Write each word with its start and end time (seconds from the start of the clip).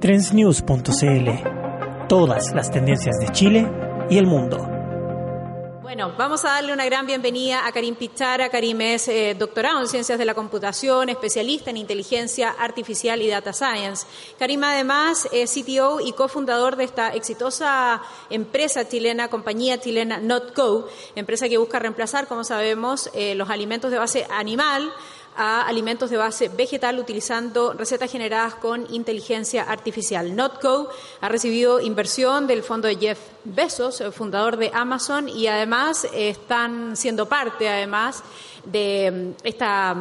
Trendsnews.cl. 0.00 2.06
Todas 2.06 2.52
las 2.54 2.70
tendencias 2.70 3.16
de 3.18 3.32
Chile 3.32 3.66
y 4.10 4.18
el 4.18 4.26
mundo. 4.26 4.58
Bueno, 5.82 6.12
vamos 6.18 6.44
a 6.44 6.48
darle 6.48 6.74
una 6.74 6.84
gran 6.84 7.06
bienvenida 7.06 7.66
a 7.66 7.72
Karim 7.72 7.94
Pichara. 7.94 8.50
Karim 8.50 8.78
es 8.82 9.08
eh, 9.08 9.34
doctorado 9.38 9.80
en 9.80 9.88
Ciencias 9.88 10.18
de 10.18 10.26
la 10.26 10.34
Computación, 10.34 11.08
especialista 11.08 11.70
en 11.70 11.78
Inteligencia 11.78 12.50
Artificial 12.50 13.22
y 13.22 13.28
Data 13.28 13.54
Science. 13.54 14.06
Karim 14.38 14.62
además 14.64 15.26
es 15.32 15.54
CTO 15.54 16.00
y 16.00 16.12
cofundador 16.12 16.76
de 16.76 16.84
esta 16.84 17.14
exitosa 17.14 18.02
empresa 18.28 18.86
chilena, 18.86 19.28
compañía 19.28 19.80
chilena 19.80 20.18
NotCo, 20.18 20.88
empresa 21.14 21.48
que 21.48 21.56
busca 21.56 21.78
reemplazar, 21.78 22.26
como 22.26 22.44
sabemos, 22.44 23.08
eh, 23.14 23.34
los 23.34 23.48
alimentos 23.48 23.90
de 23.90 23.96
base 23.96 24.26
animal 24.28 24.92
a 25.36 25.62
alimentos 25.66 26.10
de 26.10 26.16
base 26.16 26.48
vegetal 26.48 26.98
utilizando 26.98 27.72
recetas 27.72 28.10
generadas 28.10 28.54
con 28.54 28.86
inteligencia 28.92 29.62
artificial. 29.62 30.34
Notco 30.34 30.88
ha 31.20 31.28
recibido 31.28 31.80
inversión 31.80 32.46
del 32.46 32.62
fondo 32.62 32.88
de 32.88 32.96
Jeff 32.96 33.18
Bezos, 33.44 34.00
el 34.00 34.12
fundador 34.12 34.56
de 34.56 34.70
Amazon, 34.72 35.28
y 35.28 35.46
además 35.46 36.06
están 36.12 36.96
siendo 36.96 37.26
parte, 37.26 37.68
además, 37.68 38.22
de 38.64 39.34
esta 39.44 39.94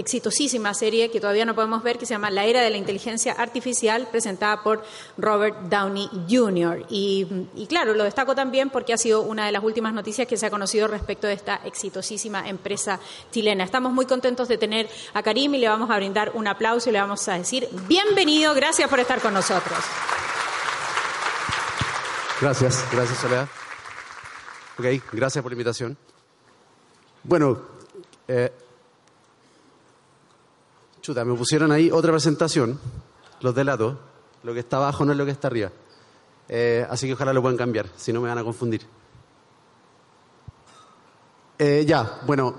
exitosísima 0.00 0.74
serie 0.74 1.10
que 1.10 1.20
todavía 1.20 1.44
no 1.44 1.54
podemos 1.54 1.82
ver 1.82 1.98
que 1.98 2.06
se 2.06 2.14
llama 2.14 2.30
La 2.30 2.44
Era 2.44 2.62
de 2.62 2.70
la 2.70 2.76
Inteligencia 2.76 3.32
Artificial, 3.32 4.08
presentada 4.10 4.62
por 4.62 4.82
Robert 5.16 5.56
Downey 5.68 6.08
Jr. 6.28 6.86
Y, 6.88 7.26
claro, 7.68 7.94
lo 7.94 8.04
destaco 8.04 8.34
también 8.34 8.70
porque 8.70 8.92
ha 8.92 8.98
sido 8.98 9.22
una 9.22 9.46
de 9.46 9.52
las 9.52 9.62
últimas 9.62 9.92
noticias 9.92 10.26
que 10.26 10.36
se 10.36 10.46
ha 10.46 10.50
conocido 10.50 10.88
respecto 10.88 11.26
de 11.26 11.34
esta 11.34 11.60
exitosísima 11.64 12.48
empresa 12.48 12.98
chilena. 13.30 13.64
Estamos 13.64 13.92
muy 13.92 14.06
contentos 14.06 14.48
de 14.48 14.58
tener 14.58 14.88
a 15.14 15.22
Karim 15.22 15.54
y 15.54 15.58
le 15.58 15.68
vamos 15.68 15.90
a 15.90 15.96
brindar 15.96 16.32
un 16.34 16.48
aplauso 16.48 16.88
y 16.88 16.92
le 16.92 17.00
vamos 17.00 17.26
a 17.28 17.34
decir 17.34 17.68
bienvenido, 17.86 18.54
gracias 18.54 18.88
por 18.88 19.00
estar 19.00 19.20
con 19.20 19.34
nosotros. 19.34 19.78
Gracias, 22.40 22.84
gracias 22.90 23.18
Soledad. 23.18 23.48
Ok, 24.78 24.86
gracias 25.12 25.42
por 25.42 25.52
la 25.52 25.54
invitación. 25.54 25.96
Bueno, 27.22 27.60
eh, 28.26 28.50
Chuta, 31.00 31.24
me 31.24 31.34
pusieron 31.34 31.72
ahí 31.72 31.90
otra 31.90 32.12
presentación, 32.12 32.78
los 33.40 33.54
de 33.54 33.64
lado. 33.64 33.98
Lo 34.42 34.52
que 34.52 34.60
está 34.60 34.76
abajo 34.76 35.04
no 35.04 35.12
es 35.12 35.18
lo 35.18 35.24
que 35.24 35.30
está 35.30 35.48
arriba. 35.48 35.70
Eh, 36.48 36.86
así 36.90 37.06
que 37.06 37.14
ojalá 37.14 37.32
lo 37.32 37.40
puedan 37.40 37.56
cambiar, 37.56 37.86
si 37.96 38.12
no 38.12 38.20
me 38.20 38.28
van 38.28 38.38
a 38.38 38.44
confundir. 38.44 38.82
Eh, 41.58 41.84
ya, 41.86 42.20
bueno, 42.26 42.54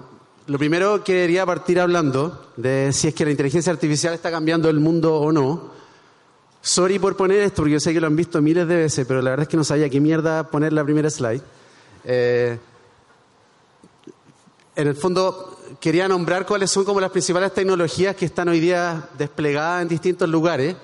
lo 0.47 0.57
primero 0.57 1.03
quería 1.03 1.45
partir 1.45 1.79
hablando 1.79 2.51
de 2.57 2.91
si 2.93 3.07
es 3.07 3.13
que 3.13 3.25
la 3.25 3.31
inteligencia 3.31 3.71
artificial 3.71 4.13
está 4.13 4.31
cambiando 4.31 4.69
el 4.69 4.79
mundo 4.79 5.15
o 5.15 5.31
no. 5.31 5.71
Sorry 6.61 6.99
por 6.99 7.15
poner 7.15 7.41
esto, 7.41 7.57
porque 7.57 7.73
yo 7.73 7.79
sé 7.79 7.93
que 7.93 8.01
lo 8.01 8.07
han 8.07 8.15
visto 8.15 8.41
miles 8.41 8.67
de 8.67 8.75
veces, 8.75 9.05
pero 9.07 9.21
la 9.21 9.31
verdad 9.31 9.43
es 9.43 9.49
que 9.49 9.57
no 9.57 9.63
sabía 9.63 9.89
qué 9.89 9.99
mierda 9.99 10.49
poner 10.49 10.73
la 10.73 10.83
primera 10.83 11.09
slide. 11.09 11.41
Eh, 12.03 12.57
en 14.75 14.87
el 14.87 14.95
fondo, 14.95 15.60
quería 15.79 16.07
nombrar 16.07 16.45
cuáles 16.45 16.71
son 16.71 16.85
como 16.85 16.99
las 16.99 17.11
principales 17.11 17.53
tecnologías 17.53 18.15
que 18.15 18.25
están 18.25 18.49
hoy 18.49 18.59
día 18.59 19.09
desplegadas 19.17 19.83
en 19.83 19.87
distintos 19.87 20.27
lugares 20.29 20.75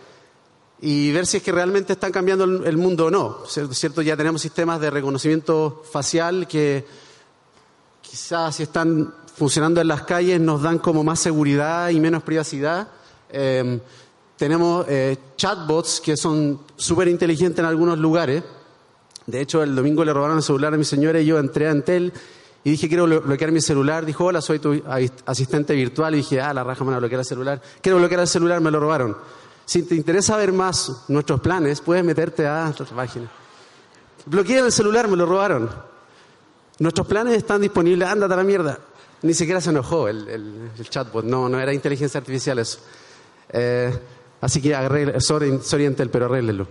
y 0.79 1.11
ver 1.11 1.25
si 1.25 1.37
es 1.37 1.43
que 1.43 1.51
realmente 1.51 1.93
están 1.93 2.11
cambiando 2.11 2.43
el 2.43 2.77
mundo 2.77 3.07
o 3.07 3.11
no. 3.11 3.39
¿Cierto? 3.47 4.01
Ya 4.01 4.15
tenemos 4.15 4.41
sistemas 4.41 4.79
de 4.79 4.89
reconocimiento 4.89 5.83
facial 5.91 6.47
que 6.47 6.85
quizás 8.01 8.55
si 8.55 8.63
están 8.63 9.13
funcionando 9.35 9.81
en 9.81 9.87
las 9.87 10.03
calles 10.03 10.39
nos 10.39 10.61
dan 10.61 10.79
como 10.79 11.03
más 11.03 11.19
seguridad 11.19 11.89
y 11.89 11.99
menos 11.99 12.23
privacidad. 12.23 12.87
Em, 13.29 13.79
tenemos 14.37 14.85
eh, 14.87 15.17
chatbots 15.35 15.99
que 15.99 16.15
son 16.15 16.59
súper 16.75 17.07
inteligentes 17.07 17.59
en 17.59 17.65
algunos 17.65 17.97
lugares. 17.97 18.43
De 19.25 19.41
hecho, 19.41 19.61
el 19.61 19.75
domingo 19.75 20.05
le 20.05 20.13
robaron 20.13 20.37
el 20.37 20.43
celular 20.43 20.73
a 20.73 20.77
mi 20.77 20.85
señora 20.85 21.19
y 21.19 21.25
yo 21.25 21.37
entré 21.39 21.67
a 21.67 21.71
Entel 21.71 22.13
y 22.63 22.71
dije, 22.71 22.87
quiero 22.87 23.05
bloquear 23.05 23.51
mi 23.51 23.61
celular. 23.61 24.05
Dijo, 24.05 24.25
hola, 24.25 24.41
soy 24.41 24.59
tu 24.59 24.81
asistente 25.25 25.73
virtual. 25.73 26.13
Y 26.15 26.17
dije, 26.17 26.41
ah, 26.41 26.53
la 26.53 26.63
raja 26.63 26.83
me 26.83 26.87
van 26.87 26.95
a 26.95 26.99
bloquear 26.99 27.19
el 27.19 27.25
celular. 27.25 27.61
Quiero 27.81 27.97
bloquear 27.97 28.21
el 28.21 28.27
celular, 28.27 28.59
me 28.61 28.71
lo 28.71 28.79
robaron. 28.79 29.15
Si 29.65 29.83
te 29.83 29.95
interesa 29.95 30.37
ver 30.37 30.53
más 30.53 31.05
nuestros 31.07 31.39
planes, 31.39 31.81
puedes 31.81 32.03
meterte 32.03 32.47
a 32.47 32.65
nuestra 32.65 32.87
página. 32.95 33.29
Bloqueé 34.25 34.59
el 34.59 34.71
celular, 34.71 35.07
me 35.07 35.15
lo 35.15 35.25
robaron. 35.25 35.69
Nuestros 36.79 37.07
planes 37.07 37.35
están 37.35 37.61
disponibles, 37.61 38.07
ándate 38.07 38.33
a 38.33 38.37
la 38.37 38.43
mierda. 38.43 38.79
Ni 39.21 39.33
siquiera 39.33 39.59
se 39.59 39.71
enojó 39.71 40.07
el, 40.07 40.69
chatbot, 40.89 41.25
no, 41.25 41.49
no 41.49 41.59
era 41.59 41.73
inteligencia 41.73 42.19
artificial 42.19 42.59
eso. 42.59 42.79
Eh, 43.49 43.97
así 44.41 44.61
que 44.61 44.75
arregle, 44.75 45.19
sorry, 45.19 45.59
sorry 45.63 45.89
pero 45.89 46.25
arréglenlo. 46.25 46.67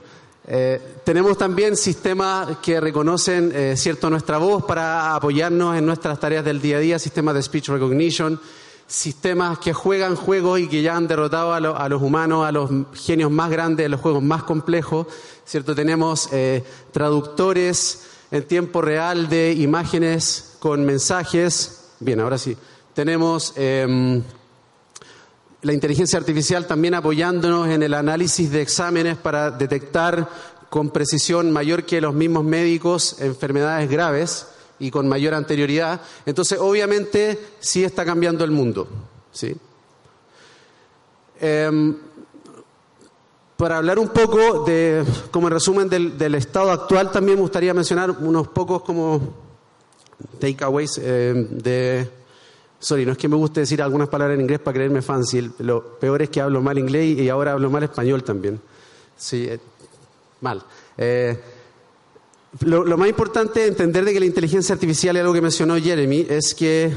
Eh, 0.49 0.81
tenemos 1.03 1.37
también 1.37 1.77
sistemas 1.77 2.59
que 2.59 2.81
reconocen 2.81 3.51
eh, 3.53 3.77
cierto 3.77 4.09
nuestra 4.09 4.39
voz 4.39 4.65
para 4.65 5.17
apoyarnos 5.17 5.77
en 5.77 5.85
nuestras 5.85 6.21
tareas 6.21 6.45
del 6.45 6.61
día 6.61 6.77
a 6.77 6.81
día, 6.81 6.99
sistemas 7.01 7.35
de 7.35 7.43
speech 7.43 7.69
recognition, 7.69 8.41
sistemas 8.87 9.59
que 9.59 9.73
juegan 9.73 10.15
juegos 10.15 10.61
y 10.61 10.69
que 10.69 10.83
ya 10.83 10.97
han 10.97 11.09
derrotado 11.09 11.53
a, 11.53 11.89
los 11.89 12.01
humanos, 12.01 12.47
a 12.47 12.53
los 12.53 12.71
genios 12.95 13.33
más 13.33 13.51
grandes, 13.51 13.87
a 13.87 13.89
los 13.89 14.01
juegos 14.01 14.23
más 14.23 14.45
complejos, 14.45 15.09
cierto. 15.45 15.75
Tenemos 15.75 16.29
eh, 16.33 16.63
traductores 16.93 18.05
en 18.31 18.45
tiempo 18.45 18.81
real 18.83 19.29
de 19.29 19.53
imágenes 19.53 20.57
con 20.61 20.85
mensajes. 20.85 21.89
Bien, 21.99 22.21
ahora 22.21 22.39
sí. 22.39 22.57
Tenemos 22.95 23.53
em, 23.57 24.23
la 25.63 25.73
inteligencia 25.73 26.19
artificial 26.19 26.67
también 26.67 26.95
apoyándonos 26.95 27.69
en 27.69 27.83
el 27.83 27.95
análisis 27.95 28.51
de 28.51 28.63
exámenes 28.63 29.17
para 29.17 29.51
detectar 29.51 30.29
con 30.71 30.91
precisión 30.91 31.51
mayor 31.51 31.85
que 31.85 32.01
los 32.01 32.15
mismos 32.15 32.45
médicos 32.45 33.17
enfermedades 33.21 33.91
graves 33.91 34.47
y 34.79 34.91
con 34.91 35.09
mayor 35.09 35.35
anterioridad. 35.35 36.01
Entonces, 36.27 36.59
obviamente, 36.61 37.39
sí 37.61 37.85
está 37.85 38.05
cambiando 38.05 38.45
el 38.45 38.51
mundo. 38.51 38.87
¿sí? 39.33 39.57
Em, 41.41 41.97
para 43.57 43.79
hablar 43.79 43.99
un 43.99 44.09
poco 44.09 44.65
de, 44.65 45.05
como 45.31 45.49
resumen 45.49 45.89
del, 45.89 46.35
estado 46.35 46.71
actual, 46.71 47.11
también 47.11 47.39
me 47.39 47.43
gustaría 47.43 47.73
mencionar 47.73 48.11
unos 48.11 48.49
pocos 48.49 48.83
como 48.83 49.35
takeaways 50.39 51.01
eh, 51.03 51.47
de 51.51 52.11
Sorry, 52.79 53.07
no 53.07 53.13
es 53.13 53.19
que 53.19 53.29
me 53.29 53.37
guste 53.37 53.61
decir 53.61 53.81
algunas 53.83 54.09
palabras 54.09 54.35
en 54.35 54.43
inglés 54.43 54.61
para 54.61 54.75
creerme 54.75 55.03
fancy. 55.03 55.51
Lo 55.59 55.99
peor 55.99 56.23
es 56.23 56.31
que 56.31 56.41
hablo 56.41 56.61
mal 56.61 56.79
inglés 56.79 57.19
y 57.19 57.29
ahora 57.29 57.53
hablo 57.53 57.71
mal 57.71 57.83
español 57.83 58.23
también. 58.23 58.61
Sí, 59.17 59.47
eh, 59.49 59.59
mal. 60.41 60.63
Eh, 60.99 61.39
lo, 62.61 62.97
más 62.97 63.09
importante 63.09 63.63
es 63.63 63.69
entender 63.69 64.05
de 64.05 64.13
que 64.13 64.21
la 64.21 64.27
inteligencia 64.27 64.75
artificial 64.75 65.17
es 65.17 65.21
algo 65.21 65.35
que 65.35 65.43
mencionó 65.43 65.77
Jeremy, 65.77 66.27
es 66.29 66.55
que, 66.55 66.93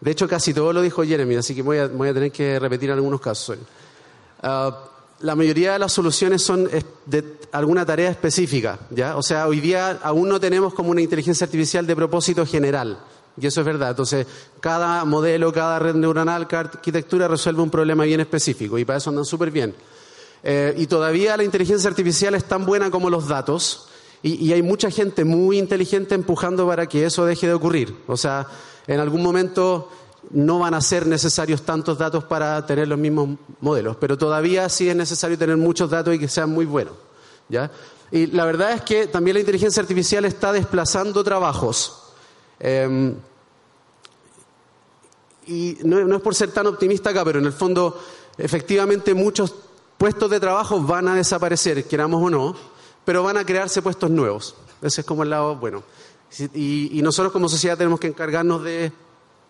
de 0.00 0.10
hecho 0.10 0.28
casi 0.28 0.52
todo 0.52 0.72
lo 0.72 0.82
dijo 0.82 1.02
Jeremy, 1.02 1.36
así 1.36 1.54
que 1.54 1.62
voy 1.62 1.78
a, 1.78 1.88
tener 1.88 2.30
que 2.30 2.58
repetir 2.58 2.90
algunos 2.90 3.20
casos. 3.20 3.58
Ah, 4.42 4.88
la 5.20 5.36
mayoría 5.36 5.74
de 5.74 5.78
las 5.78 5.92
soluciones 5.92 6.42
son 6.42 6.68
de 7.06 7.38
alguna 7.52 7.86
tarea 7.86 8.10
específica, 8.10 8.80
¿ya? 8.90 9.16
O 9.16 9.22
sea, 9.22 9.46
hoy 9.46 9.60
día 9.60 10.00
aún 10.02 10.28
no 10.28 10.40
tenemos 10.40 10.74
como 10.74 10.90
una 10.90 11.00
inteligencia 11.00 11.44
artificial 11.44 11.86
de 11.86 11.94
propósito 11.94 12.44
general. 12.44 12.98
Y 13.40 13.46
eso 13.46 13.60
es 13.60 13.66
verdad. 13.66 13.90
Entonces, 13.90 14.26
cada 14.60 15.04
modelo, 15.04 15.52
cada 15.52 15.78
red 15.78 15.94
neuronal, 15.94 16.46
cada 16.46 16.64
arquitectura 16.70 17.28
resuelve 17.28 17.62
un 17.62 17.70
problema 17.70 18.04
bien 18.04 18.20
específico 18.20 18.78
y 18.78 18.84
para 18.84 18.98
eso 18.98 19.10
andan 19.10 19.24
súper 19.24 19.50
bien. 19.50 19.74
Eh, 20.42 20.74
y 20.76 20.86
todavía 20.86 21.36
la 21.36 21.44
inteligencia 21.44 21.88
artificial 21.88 22.34
es 22.34 22.44
tan 22.44 22.66
buena 22.66 22.90
como 22.90 23.08
los 23.08 23.28
datos 23.28 23.88
y, 24.22 24.44
y, 24.44 24.52
hay 24.52 24.62
mucha 24.62 24.90
gente 24.90 25.24
muy 25.24 25.58
inteligente 25.58 26.14
empujando 26.14 26.66
para 26.66 26.86
que 26.86 27.06
eso 27.06 27.24
deje 27.24 27.46
de 27.46 27.54
ocurrir. 27.54 27.96
O 28.06 28.16
sea, 28.16 28.46
en 28.86 29.00
algún 29.00 29.22
momento 29.22 29.88
no 30.30 30.60
van 30.60 30.74
a 30.74 30.80
ser 30.80 31.06
necesarios 31.06 31.62
tantos 31.62 31.98
datos 31.98 32.24
para 32.24 32.64
tener 32.66 32.88
los 32.88 32.98
mismos 32.98 33.30
modelos, 33.60 33.96
pero 33.96 34.16
todavía 34.16 34.68
sí 34.68 34.88
es 34.88 34.96
necesario 34.96 35.38
tener 35.38 35.56
muchos 35.56 35.90
datos 35.90 36.14
y 36.14 36.18
que 36.18 36.28
sean 36.28 36.50
muy 36.50 36.64
buenos. 36.64 36.94
¿ya? 37.48 37.70
Y 38.10 38.26
la 38.26 38.44
verdad 38.44 38.72
es 38.72 38.82
que 38.82 39.06
también 39.06 39.34
la 39.34 39.40
inteligencia 39.40 39.80
artificial 39.80 40.24
está 40.24 40.52
desplazando 40.52 41.24
trabajos. 41.24 42.01
Em, 42.62 43.16
y 45.48 45.78
no, 45.82 46.16
es 46.16 46.22
por 46.22 46.34
ser 46.34 46.52
tan 46.52 46.68
optimista 46.68 47.10
acá, 47.10 47.24
pero 47.24 47.40
en 47.40 47.46
el 47.46 47.52
fondo, 47.52 48.00
efectivamente, 48.38 49.12
muchos 49.14 49.52
puestos 49.98 50.30
de 50.30 50.38
trabajo 50.38 50.80
van 50.80 51.08
a 51.08 51.16
desaparecer, 51.16 51.84
queramos 51.84 52.22
o 52.22 52.30
no, 52.30 52.56
pero 53.04 53.24
van 53.24 53.36
a 53.36 53.44
crearse 53.44 53.82
puestos 53.82 54.10
nuevos. 54.10 54.54
Ese 54.80 55.00
es 55.00 55.06
como 55.06 55.24
el 55.24 55.30
lado 55.30 55.56
bueno. 55.56 55.82
Y, 56.54 57.00
nosotros 57.02 57.32
como 57.32 57.48
sociedad 57.48 57.76
tenemos 57.76 58.00
que 58.00 58.06
encargarnos 58.06 58.62
de 58.62 58.92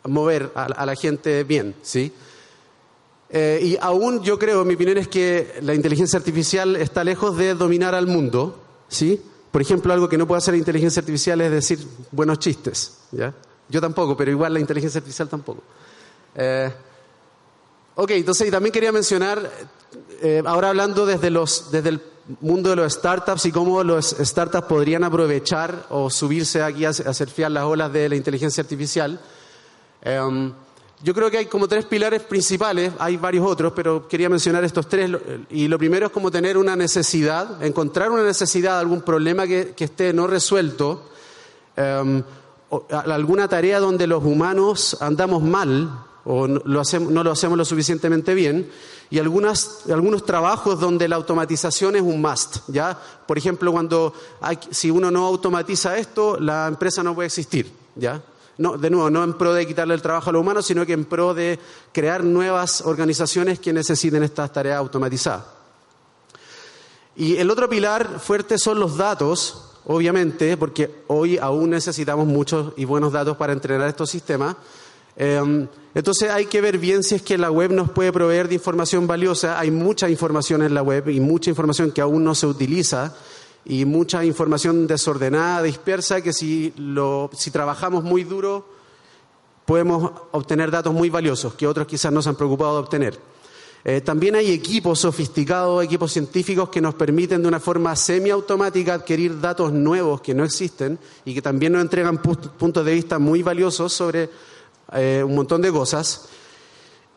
mover 0.05 0.51
a, 0.55 0.85
la 0.85 0.97
gente 0.97 1.45
bien, 1.45 1.77
¿sí? 1.83 2.13
Eh, 3.29 3.61
y 3.63 3.79
aún 3.81 4.23
yo 4.23 4.39
creo, 4.39 4.65
mi 4.65 4.75
opinión 4.75 4.99
es 4.99 5.09
que 5.09 5.59
la 5.63 5.75
inteligencia 5.75 6.19
artificial 6.19 6.77
está 6.77 7.05
lejos 7.05 7.37
de 7.37 7.55
dominar 7.55 7.95
al 7.95 8.07
mundo, 8.07 8.59
¿sí? 8.89 9.23
Por 9.53 9.61
ejemplo, 9.61 9.93
algo 9.93 10.09
que 10.09 10.19
no 10.19 10.27
puede 10.27 10.39
hacer 10.39 10.55
la 10.55 10.59
inteligencia 10.59 11.01
artificial 11.01 11.41
es 11.43 11.51
decir 11.51 11.87
buenos 12.11 12.39
chistes, 12.39 12.99
¿ya? 13.13 13.35
Yo 13.69 13.81
tampoco, 13.81 14.17
pero 14.17 14.31
igual 14.31 14.55
la 14.55 14.61
inteligencia 14.61 14.99
artificial 14.99 15.29
tampoco. 15.29 15.63
Eh, 16.35 16.73
ok, 17.95 18.11
entonces 18.13 18.49
y 18.49 18.51
también 18.51 18.73
quería 18.73 18.93
mencionar, 18.93 19.51
eh, 20.23 20.43
ahora 20.47 20.71
hablando 20.71 21.05
desde, 21.05 21.31
los, 21.31 21.71
desde 21.71 21.91
el 21.91 22.03
mundo 22.41 22.71
de 22.71 22.77
los 22.77 22.95
startups 22.95 23.45
y 23.47 23.53
cómo 23.53 23.85
los 23.85 24.17
startups 24.19 24.67
podrían 24.67 25.05
aprovechar 25.05 25.87
o 25.91 26.09
subirse 26.09 26.63
aquí 26.63 26.87
a, 26.87 26.91
a 26.91 27.15
surfear 27.15 27.51
las 27.51 27.65
olas 27.65 27.93
de 27.93 28.09
la 28.09 28.17
inteligencia 28.17 28.63
artificial. 28.63 29.21
Em, 30.01 30.53
yo 31.03 31.15
creo 31.15 31.31
que 31.31 31.39
hay 31.39 31.47
como 31.47 31.67
tres 31.67 31.85
pilares 31.85 32.23
principales, 32.23 32.93
hay 32.99 33.17
varios 33.17 33.45
otros, 33.45 33.73
pero 33.75 34.07
quería 34.07 34.29
mencionar 34.29 34.63
estos 34.63 34.89
tres. 34.89 35.11
Y 35.51 35.67
lo 35.67 35.77
primero 35.77 36.07
es 36.07 36.13
como 36.13 36.31
tener 36.31 36.57
una 36.57 36.77
necesidad, 36.77 37.63
encontrar 37.63 38.11
una 38.13 38.23
necesidad, 38.23 38.79
algún 38.79 39.03
problema 39.03 39.47
que, 39.47 39.75
esté 39.77 40.13
no 40.13 40.29
resuelto, 40.29 41.09
em, 41.77 42.23
alguna 42.89 43.49
tarea 43.49 43.81
donde 43.81 44.07
los 44.07 44.23
humanos 44.25 44.97
andamos 45.01 45.43
mal 45.43 45.91
o 46.25 46.47
no 46.47 46.63
lo, 46.65 46.81
hacemos, 46.81 47.11
no 47.11 47.25
lo 47.25 47.33
hacemos 47.33 47.59
lo 47.59 47.65
suficientemente 47.65 48.33
bien, 48.35 48.71
y 49.11 49.19
algunas, 49.19 49.81
algunos 49.91 50.25
trabajos 50.25 50.79
donde 50.79 51.09
la 51.09 51.17
automatización 51.17 51.97
es 51.97 52.03
un 52.03 52.23
must. 52.23 52.59
¿ya? 52.69 52.97
Por 53.27 53.37
ejemplo, 53.37 53.73
cuando 53.73 54.15
hay, 54.41 54.57
si 54.71 54.91
uno 54.91 55.11
no 55.11 55.27
automatiza 55.27 55.99
esto, 55.99 56.39
la 56.39 56.69
empresa 56.69 57.03
no 57.03 57.15
puede 57.15 57.27
existir. 57.27 57.73
¿ya? 57.97 58.23
No, 58.59 58.77
de 58.77 58.91
nuevo, 58.91 59.11
no 59.11 59.25
en 59.25 59.33
pro 59.35 59.55
de 59.55 59.67
quitarle 59.67 59.95
el 59.95 60.03
trabajo 60.03 60.31
a 60.31 60.33
los 60.33 60.41
humanos, 60.41 60.67
sino 60.67 60.85
que 60.85 60.93
en 60.93 61.05
pro 61.05 61.33
de 61.35 61.59
crear 61.93 62.23
nuevas 62.23 62.83
organizaciones 62.83 63.59
que 63.59 63.73
necesiten 63.73 64.23
estas 64.23 64.53
tareas 64.53 64.79
automatizadas. 64.79 65.45
Y 67.17 67.37
el 67.37 67.51
otro 67.51 67.69
pilar 67.69 68.21
fuerte 68.21 68.59
son 68.59 68.79
los 68.81 68.97
datos, 68.97 69.71
obviamente, 69.87 70.57
porque 70.57 71.03
hoy 71.09 71.39
aún 71.39 71.71
necesitamos 71.71 72.27
muchos 72.27 72.73
y 72.77 72.85
buenos 72.85 73.13
datos 73.13 73.37
para 73.37 73.53
entrenar 73.53 73.89
estos 73.89 74.11
sistemas. 74.11 74.57
Em, 75.17 75.69
entonces 75.95 76.31
hay 76.31 76.47
que 76.47 76.63
ver 76.63 76.79
bien 76.79 77.03
si 77.03 77.17
es 77.17 77.23
que 77.23 77.37
la 77.37 77.51
web 77.51 77.71
nos 77.71 77.91
puede 77.91 78.13
proveer 78.13 78.49
de 78.49 78.55
información 78.55 79.07
valiosa. 79.07 79.59
Hay 79.59 79.71
mucha 79.71 80.09
información 80.09 80.63
en 80.63 80.75
la 80.75 80.83
web 80.83 81.09
y 81.11 81.21
mucha 81.21 81.51
información 81.51 81.91
que 81.91 82.01
aún 82.01 82.25
no 82.25 82.35
se 82.35 82.47
utiliza 82.47 83.15
y 83.65 83.85
mucha 83.85 84.25
información 84.25 84.87
desordenada, 84.87 85.63
dispersa, 85.63 86.21
que 86.21 86.33
si, 86.33 86.73
lo, 86.77 87.31
si 87.33 87.51
trabajamos 87.51 88.03
muy 88.05 88.25
duro 88.25 88.67
podemos 89.65 90.11
obtener 90.33 90.71
datos 90.71 90.93
muy 90.93 91.09
valiosos 91.09 91.55
que 91.55 91.67
otros 91.67 91.87
quizás 91.87 92.13
no 92.13 92.21
se 92.21 92.29
han 92.29 92.37
preocupado 92.37 92.75
de 92.75 92.81
obtener. 92.81 93.19
Eh, 93.85 94.01
también 94.01 94.37
hay 94.37 94.53
equipos 94.53 95.01
sofisticados, 95.01 95.83
equipos 95.85 96.13
científicos 96.13 96.69
que 96.69 96.81
nos 96.81 96.95
permiten 96.95 97.43
de 97.43 97.49
una 97.49 97.59
forma 97.59 97.97
semiautomática 97.97 98.95
adquirir 98.95 99.41
datos 99.41 99.73
nuevos 99.73 100.21
que 100.21 100.35
no 100.35 100.45
existen 100.45 100.99
y 101.25 101.35
que 101.35 101.43
también 101.43 101.73
nos 101.73 101.83
entregan 101.83 102.19
puntos 102.19 102.85
de 102.85 102.95
vista 102.95 103.19
muy 103.19 103.43
valiosos 103.43 103.93
sobre 103.93 104.31
eh, 104.93 105.23
un 105.27 105.35
montón 105.35 105.63
de 105.63 105.73
cosas. 105.73 106.29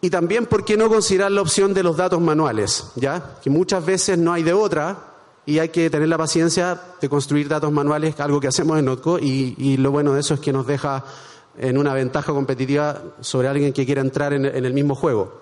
Y 0.01 0.09
también, 0.09 0.47
¿por 0.47 0.65
qué 0.65 0.75
no 0.75 0.89
considerar 0.89 1.31
la 1.31 1.41
opción 1.41 1.73
de 1.73 1.83
los 1.83 1.97
datos 1.97 2.19
manuales? 2.19 2.91
¿ya? 2.95 3.37
Que 3.43 3.49
muchas 3.49 3.85
veces 3.85 4.17
no 4.17 4.33
hay 4.33 4.41
de 4.41 4.53
otra 4.53 5.14
y 5.45 5.59
hay 5.59 5.69
que 5.69 5.89
tener 5.89 6.07
la 6.07 6.17
paciencia 6.17 6.79
de 6.99 7.09
construir 7.09 7.47
datos 7.47 7.71
manuales, 7.71 8.19
algo 8.19 8.39
que 8.39 8.47
hacemos 8.47 8.79
en 8.79 8.85
Notco, 8.85 9.19
y, 9.19 9.77
lo 9.77 9.91
bueno 9.91 10.13
de 10.13 10.21
eso 10.21 10.33
es 10.33 10.39
que 10.39 10.51
nos 10.51 10.65
deja 10.65 11.03
en 11.57 11.77
una 11.77 11.93
ventaja 11.93 12.33
competitiva 12.33 13.01
sobre 13.21 13.47
alguien 13.47 13.71
que 13.71 13.85
quiera 13.85 14.01
entrar 14.01 14.33
en, 14.33 14.45
el 14.45 14.73
mismo 14.73 14.95
juego. 14.95 15.41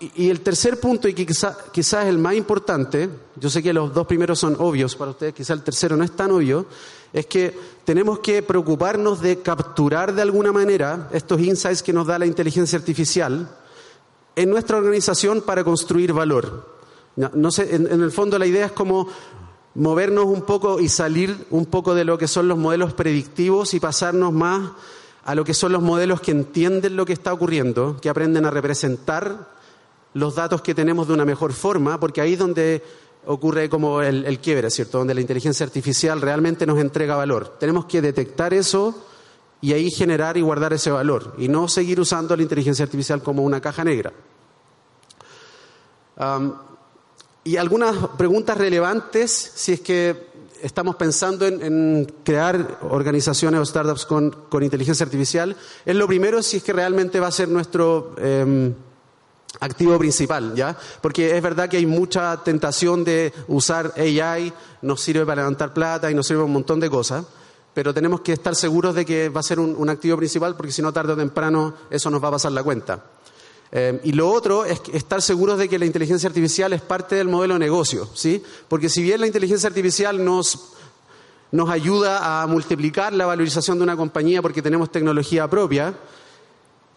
y, 0.00 0.28
el 0.28 0.40
tercer 0.42 0.78
punto, 0.78 1.08
y 1.08 1.14
que 1.14 1.24
quizás 1.24 1.56
es 1.74 1.94
el 1.94 2.18
más 2.18 2.34
importante, 2.34 3.08
yo 3.36 3.48
sé 3.48 3.62
que 3.62 3.72
los 3.72 3.94
dos 3.94 4.06
primeros 4.06 4.38
son 4.38 4.56
obvios 4.58 4.94
para 4.94 5.12
ustedes, 5.12 5.32
quizás 5.32 5.56
el 5.56 5.62
tercero 5.62 5.96
no 5.96 6.04
es 6.04 6.14
tan 6.14 6.30
obvio, 6.32 6.66
es 7.12 7.26
que 7.26 7.58
tenemos 7.84 8.18
que 8.20 8.42
preocuparnos 8.42 9.20
de 9.20 9.40
capturar 9.40 10.14
de 10.14 10.22
alguna 10.22 10.52
manera 10.52 11.08
estos 11.12 11.40
insights 11.40 11.82
que 11.82 11.92
nos 11.92 12.06
da 12.06 12.18
la 12.18 12.26
inteligencia 12.26 12.78
artificial 12.78 13.48
en 14.36 14.50
nuestra 14.50 14.76
organización 14.76 15.40
para 15.40 15.64
construir 15.64 16.12
valor. 16.12 16.79
No, 17.34 17.50
sé, 17.50 17.74
en, 17.74 17.86
el 17.86 18.12
fondo 18.12 18.38
la 18.38 18.46
idea 18.46 18.66
es 18.66 18.72
como 18.72 19.08
movernos 19.74 20.24
un 20.24 20.42
poco 20.42 20.80
y 20.80 20.88
salir 20.88 21.46
un 21.50 21.66
poco 21.66 21.94
de 21.94 22.04
lo 22.04 22.16
que 22.16 22.26
son 22.26 22.48
los 22.48 22.56
modelos 22.56 22.94
predictivos 22.94 23.74
y 23.74 23.80
pasarnos 23.80 24.32
más 24.32 24.70
a 25.24 25.34
lo 25.34 25.44
que 25.44 25.54
son 25.54 25.72
los 25.72 25.82
modelos 25.82 26.20
que 26.20 26.30
entienden 26.30 26.96
lo 26.96 27.04
que 27.04 27.12
está 27.12 27.32
ocurriendo, 27.32 27.98
que 28.00 28.08
aprenden 28.08 28.46
a 28.46 28.50
representar 28.50 29.48
los 30.14 30.34
datos 30.34 30.62
que 30.62 30.74
tenemos 30.74 31.06
de 31.08 31.14
una 31.14 31.24
mejor 31.24 31.52
forma, 31.52 32.00
porque 32.00 32.20
ahí 32.20 32.32
es 32.32 32.38
donde 32.38 32.82
ocurre 33.26 33.68
como 33.68 34.00
el, 34.00 34.24
el 34.24 34.38
quiebre, 34.40 34.70
¿cierto? 34.70 34.98
Donde 34.98 35.14
la 35.14 35.20
inteligencia 35.20 35.64
artificial 35.64 36.20
realmente 36.20 36.66
nos 36.66 36.78
entrega 36.78 37.16
valor. 37.16 37.56
Tenemos 37.60 37.84
que 37.84 38.00
detectar 38.00 38.54
eso 38.54 38.94
y 39.60 39.74
ahí 39.74 39.90
generar 39.90 40.36
y 40.36 40.40
guardar 40.40 40.72
ese 40.72 40.90
valor 40.90 41.34
y 41.36 41.48
no 41.48 41.68
seguir 41.68 42.00
usando 42.00 42.34
la 42.34 42.42
inteligencia 42.42 42.84
artificial 42.84 43.22
como 43.22 43.42
una 43.42 43.60
caja 43.60 43.84
negra. 43.84 44.12
Y 47.42 47.56
algunas 47.56 47.96
preguntas 48.18 48.58
relevantes 48.58 49.52
si 49.54 49.72
es 49.72 49.80
que 49.80 50.30
estamos 50.62 50.96
pensando 50.96 51.46
en, 51.46 52.12
crear 52.24 52.78
organizaciones 52.82 53.60
o 53.60 53.64
startups 53.64 54.04
con, 54.04 54.34
inteligencia 54.60 55.04
artificial. 55.04 55.56
Es 55.84 55.96
lo 55.96 56.06
primero 56.06 56.42
si 56.42 56.58
es 56.58 56.62
que 56.62 56.72
realmente 56.72 57.18
va 57.18 57.28
a 57.28 57.32
ser 57.32 57.48
nuestro 57.48 58.14
em, 58.18 58.74
activo 59.60 59.98
principal, 59.98 60.54
¿ya? 60.54 60.76
Porque 61.00 61.36
es 61.36 61.42
verdad 61.42 61.68
que 61.68 61.78
hay 61.78 61.86
mucha 61.86 62.36
tentación 62.44 63.04
de 63.04 63.32
usar 63.48 63.92
AI, 63.96 64.52
nos 64.82 65.00
sirve 65.00 65.24
para 65.24 65.42
levantar 65.42 65.72
plata 65.72 66.10
y 66.10 66.14
nos 66.14 66.26
sirve 66.26 66.42
un 66.42 66.52
montón 66.52 66.78
de 66.78 66.90
cosas, 66.90 67.24
pero 67.72 67.94
tenemos 67.94 68.20
que 68.20 68.32
estar 68.32 68.54
seguros 68.54 68.94
de 68.94 69.04
que 69.06 69.28
va 69.28 69.40
a 69.40 69.44
ser 69.44 69.60
un 69.60 69.88
activo 69.88 70.16
principal 70.16 70.56
porque 70.56 70.72
si 70.72 70.82
no 70.82 70.92
tarde 70.92 71.12
o 71.12 71.16
temprano 71.16 71.74
eso 71.88 72.10
nos 72.10 72.22
va 72.22 72.28
a 72.28 72.32
pasar 72.32 72.52
la 72.52 72.62
cuenta. 72.62 73.02
Eh, 73.72 74.00
y 74.02 74.12
lo 74.12 74.30
otro 74.30 74.64
es 74.64 74.80
estar 74.92 75.22
seguros 75.22 75.58
de 75.58 75.68
que 75.68 75.78
la 75.78 75.86
inteligencia 75.86 76.28
artificial 76.28 76.72
es 76.72 76.82
parte 76.82 77.14
del 77.14 77.28
modelo 77.28 77.54
de 77.54 77.60
negocio, 77.60 78.08
¿sí? 78.14 78.42
Porque 78.68 78.88
si 78.88 79.02
bien 79.02 79.20
la 79.20 79.26
inteligencia 79.28 79.68
artificial 79.68 80.24
nos, 80.24 80.72
nos 81.52 81.70
ayuda 81.70 82.42
a 82.42 82.46
multiplicar 82.46 83.12
la 83.12 83.26
valorización 83.26 83.78
de 83.78 83.84
una 83.84 83.96
compañía 83.96 84.42
porque 84.42 84.62
tenemos 84.62 84.90
tecnología 84.90 85.48
propia, 85.48 85.94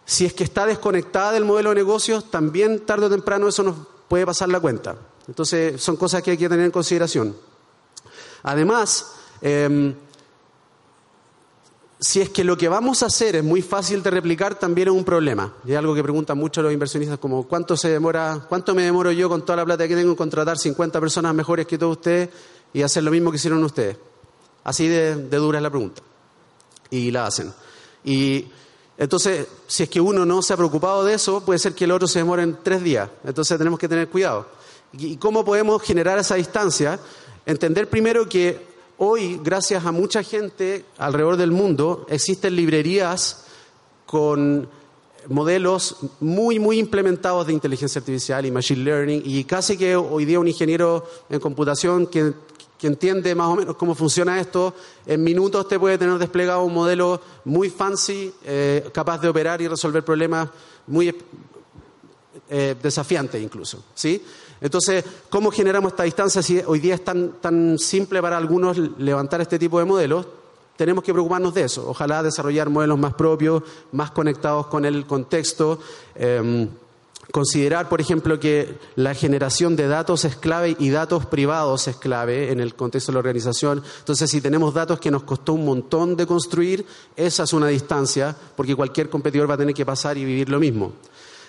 si 0.06 0.26
es 0.26 0.34
que 0.34 0.44
está 0.44 0.66
desconectada 0.66 1.32
del 1.32 1.46
modelo 1.46 1.70
de 1.70 1.76
negocios, 1.76 2.30
también 2.32 2.80
tarde 2.80 3.06
o 3.06 3.10
temprano 3.10 3.48
eso 3.48 3.64
nos 3.64 3.76
puede 4.08 4.26
pasar 4.26 4.50
la 4.50 4.60
cuenta. 4.60 4.96
Entonces, 5.28 5.82
son 5.82 5.96
cosas 5.96 6.22
que 6.22 6.32
hay 6.32 6.38
que 6.38 6.50
tener 6.50 6.66
en 6.66 6.72
consideración. 6.72 7.36
Además, 8.42 9.14
eh, 9.42 9.96
si 12.04 12.20
es 12.20 12.30
que 12.30 12.44
lo 12.44 12.58
que 12.58 12.68
vamos 12.68 13.02
a 13.02 13.06
hacer 13.06 13.38
es 13.38 13.44
muy 13.46 13.62
fácil 13.62 14.04
de 14.04 14.10
replicar, 14.10 14.60
también 14.60 14.90
es 14.90 14.94
un 14.94 15.06
problema. 15.06 15.54
Y 15.66 15.72
es 15.72 15.78
algo 15.78 15.96
que 15.96 16.04
preguntan 16.04 16.38
mucho 16.38 16.62
los 16.62 16.74
inversionistas, 16.74 17.18
como 17.18 17.48
¿cuánto, 17.48 17.78
se 17.78 17.88
demora, 17.88 18.46
¿cuánto 18.50 18.76
me 18.76 18.84
demoro 18.84 19.10
yo 19.14 19.30
con 19.30 19.46
toda 19.46 19.56
la 19.56 19.66
plata 19.66 19.88
que 19.88 19.96
tengo 19.96 20.10
en 20.10 20.18
contratar 20.18 20.58
50 20.58 21.00
personas 21.00 21.34
mejores 21.34 21.66
que 21.66 21.78
todos 21.78 21.96
ustedes 21.96 22.28
y 22.74 22.82
hacer 22.82 23.04
lo 23.04 23.12
mismo 23.12 23.32
que 23.32 23.38
hicieron 23.38 23.64
ustedes? 23.64 23.96
Así 24.66 24.90
de, 24.90 25.16
dura 25.16 25.60
es 25.60 25.64
la 25.64 25.70
pregunta. 25.70 26.02
Y 26.90 27.10
la 27.10 27.26
hacen. 27.26 27.54
Y 28.04 28.48
entonces, 28.98 29.48
si 29.66 29.84
es 29.84 29.90
que 29.90 30.02
uno 30.02 30.26
no 30.26 30.42
se 30.42 30.52
ha 30.52 30.58
preocupado 30.58 31.06
de 31.06 31.14
eso, 31.14 31.46
puede 31.46 31.58
ser 31.58 31.74
que 31.74 31.86
el 31.86 31.92
otro 31.92 32.10
se 32.10 32.20
demore 32.20 32.44
en 32.44 32.58
tres 32.62 32.84
días. 32.84 33.10
Entonces 33.24 33.58
tenemos 33.58 33.80
que 33.80 33.88
tener 33.88 34.10
cuidado. 34.10 34.48
¿Y 34.92 35.16
cómo 35.16 35.46
podemos 35.46 35.82
generar 35.82 36.20
esa 36.20 36.36
distancia? 36.36 37.00
Entender 37.46 37.90
primero 37.90 38.28
que 38.28 38.73
Hoy, 39.06 39.38
gracias 39.44 39.86
a 39.86 39.92
mucha 39.92 40.24
gente 40.24 40.86
alrededor 40.98 41.36
del 41.36 41.52
mundo, 41.52 42.06
existen 42.08 42.56
librerías 42.56 43.44
con 44.06 44.70
modelos 45.28 45.98
muy, 46.22 46.58
muy 46.58 46.80
implementados 46.80 47.46
de 47.46 47.52
inteligencia 47.52 48.00
artificial 48.00 48.46
y 48.46 48.52
machine 48.52 48.82
learning 48.82 49.22
y 49.26 49.44
casi 49.44 49.76
que 49.76 49.98
hoy 49.98 50.24
día 50.24 50.40
un 50.40 50.48
ingeniero 50.48 51.06
en 51.30 51.42
computación 51.42 52.08
que, 52.08 52.34
entiende 52.82 53.36
más 53.36 53.48
o 53.48 53.56
menos 53.58 53.76
cómo 53.76 53.94
funciona 53.94 54.40
esto, 54.40 54.74
en 55.06 55.22
minutos 55.22 55.68
te 55.68 55.78
puede 55.78 55.98
tener 55.98 56.18
desplegado 56.18 56.64
un 56.64 56.74
modelo 56.74 57.20
muy 57.44 57.70
fancy, 57.70 58.34
eh, 58.46 58.90
capaz 58.94 59.20
de 59.20 59.28
operar 59.28 59.62
y 59.62 59.68
resolver 59.68 60.06
problemas 60.06 60.48
muy 60.88 61.14
eh, 62.50 62.76
desafiantes 62.82 63.44
incluso. 63.44 63.84
¿sí? 63.96 64.24
Entonces, 64.64 65.04
¿cómo 65.30 65.52
generamos 65.52 65.92
esta 65.92 66.04
distancia 66.04 66.42
si 66.42 66.62
hoy 66.66 66.80
día 66.80 66.96
es 66.96 67.04
tan, 67.04 67.34
tan 67.42 67.78
simple 67.78 68.22
para 68.22 68.38
algunos 68.38 68.78
levantar 68.98 69.42
este 69.42 69.60
tipo 69.60 69.78
de 69.78 69.84
modelos? 69.84 70.26
Tenemos 70.78 71.04
que 71.04 71.12
preocuparnos 71.12 71.54
de 71.54 71.66
eso. 71.66 71.88
Ojalá 71.90 72.24
desarrollar 72.24 72.70
modelos 72.70 72.98
más 72.98 73.14
propios, 73.14 73.62
más 73.92 74.12
conectados 74.12 74.68
con 74.68 74.86
el 74.86 75.06
contexto. 75.06 75.80
Em, 76.16 76.70
considerar, 77.30 77.90
por 77.90 78.00
ejemplo, 78.00 78.40
que 78.40 78.78
la 78.96 79.14
generación 79.14 79.76
de 79.76 79.88
datos 79.88 80.24
es 80.24 80.38
clave 80.38 80.78
y 80.80 80.92
datos 80.92 81.26
privados 81.26 81.90
es 81.90 81.98
clave 81.98 82.50
en 82.50 82.62
el 82.62 82.74
contexto 82.74 83.12
de 83.12 83.16
la 83.16 83.20
organización. 83.20 83.84
Entonces, 84.00 84.32
si 84.32 84.40
tenemos 84.40 84.74
datos 84.74 84.98
que 84.98 85.12
nos 85.12 85.24
costó 85.24 85.54
un 85.54 85.66
montón 85.66 86.16
de 86.16 86.26
construir, 86.26 86.86
esa 87.18 87.44
es 87.44 87.52
una 87.52 87.68
distancia, 87.68 88.34
porque 88.56 88.78
cualquier 88.78 89.10
competidor 89.10 89.50
va 89.50 89.56
a 89.56 89.58
tener 89.58 89.76
que 89.76 89.86
pasar 89.86 90.18
y 90.18 90.24
vivir 90.24 90.48
lo 90.48 90.60
mismo. 90.62 90.94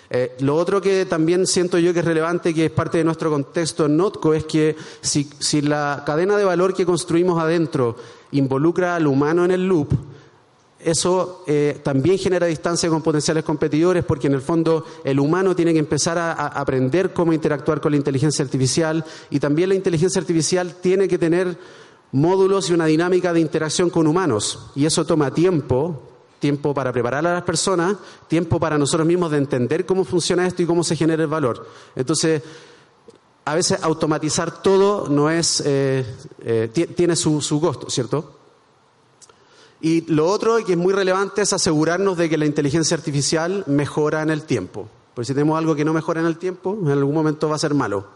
Eh, 0.09 0.35
lo 0.39 0.55
otro 0.55 0.81
que 0.81 1.05
también 1.05 1.47
siento 1.47 1.77
yo 1.79 1.93
que 1.93 1.99
es 1.99 2.05
relevante, 2.05 2.53
que 2.53 2.65
es 2.65 2.71
parte 2.71 2.97
de 2.99 3.03
nuestro 3.03 3.29
contexto 3.29 3.85
en 3.85 3.97
Notco, 3.97 4.33
es 4.33 4.45
que 4.45 4.75
si, 5.01 5.29
si 5.39 5.61
la 5.61 6.03
cadena 6.05 6.37
de 6.37 6.43
valor 6.43 6.73
que 6.73 6.85
construimos 6.85 7.41
adentro 7.41 7.95
involucra 8.31 8.95
al 8.95 9.07
humano 9.07 9.45
en 9.45 9.51
el 9.51 9.67
loop, 9.67 9.89
eso 10.79 11.43
eh, 11.47 11.79
también 11.83 12.19
genera 12.19 12.45
distancia 12.45 12.89
con 12.89 13.01
potenciales 13.01 13.43
competidores 13.43 14.03
porque 14.03 14.27
en 14.27 14.33
el 14.33 14.41
fondo 14.41 14.85
el 15.03 15.19
humano 15.19 15.55
tiene 15.55 15.73
que 15.73 15.79
empezar 15.79 16.17
a, 16.19 16.33
a, 16.33 16.47
aprender 16.47 17.11
cómo 17.11 17.33
interactuar 17.33 17.81
con 17.81 17.91
la 17.91 17.97
inteligencia 17.97 18.45
artificial 18.45 19.03
y 19.31 19.39
también 19.39 19.69
la 19.69 19.75
inteligencia 19.75 20.21
artificial 20.21 20.75
tiene 20.75 21.07
que 21.07 21.17
tener 21.17 21.57
módulos 22.11 22.69
y 22.69 22.73
una 22.73 22.85
dinámica 22.85 23.33
de 23.33 23.39
interacción 23.39 23.89
con 23.89 24.05
humanos 24.05 24.67
y 24.75 24.85
eso 24.85 25.05
toma 25.05 25.33
tiempo, 25.33 26.14
tiempo 26.39 26.73
para 26.73 26.91
preparar 26.91 27.25
a 27.25 27.33
las 27.33 27.43
personas, 27.43 27.95
tiempo 28.27 28.59
para 28.59 28.77
nosotros 28.77 29.07
mismos 29.07 29.31
de 29.31 29.37
entender 29.37 29.85
cómo 29.85 30.03
funciona 30.03 30.45
esto 30.45 30.61
y 30.61 30.65
cómo 30.65 30.83
se 30.83 30.95
genera 30.95 31.23
el 31.23 31.29
valor. 31.29 31.67
Entonces, 31.95 32.41
a 33.45 33.55
veces 33.55 33.81
automatizar 33.83 34.63
todo 34.63 35.07
no 35.07 35.29
es, 35.29 35.61
eh, 35.65 36.05
eh, 36.39 36.69
tiene 36.95 37.15
su, 37.15 37.41
su 37.41 37.61
costo, 37.61 37.89
¿cierto? 37.89 38.39
Y 39.81 40.01
lo 40.11 40.27
otro 40.27 40.57
que 40.65 40.73
es 40.73 40.77
muy 40.77 40.93
relevante 40.93 41.43
es 41.43 41.53
asegurarnos 41.53 42.17
de 42.17 42.29
que 42.29 42.37
la 42.37 42.45
inteligencia 42.45 42.97
artificial 42.97 43.63
mejora 43.67 44.23
en 44.23 44.31
el 44.31 44.43
tiempo. 44.43 44.87
Porque 45.13 45.27
si 45.27 45.33
tenemos 45.33 45.57
algo 45.57 45.75
que 45.75 45.85
no 45.85 45.93
mejora 45.93 46.21
en 46.21 46.27
el 46.27 46.37
tiempo, 46.37 46.77
en 46.81 46.89
algún 46.89 47.13
momento 47.13 47.47
va 47.47 47.55
a 47.55 47.59
ser 47.59 47.73
malo. 47.73 48.07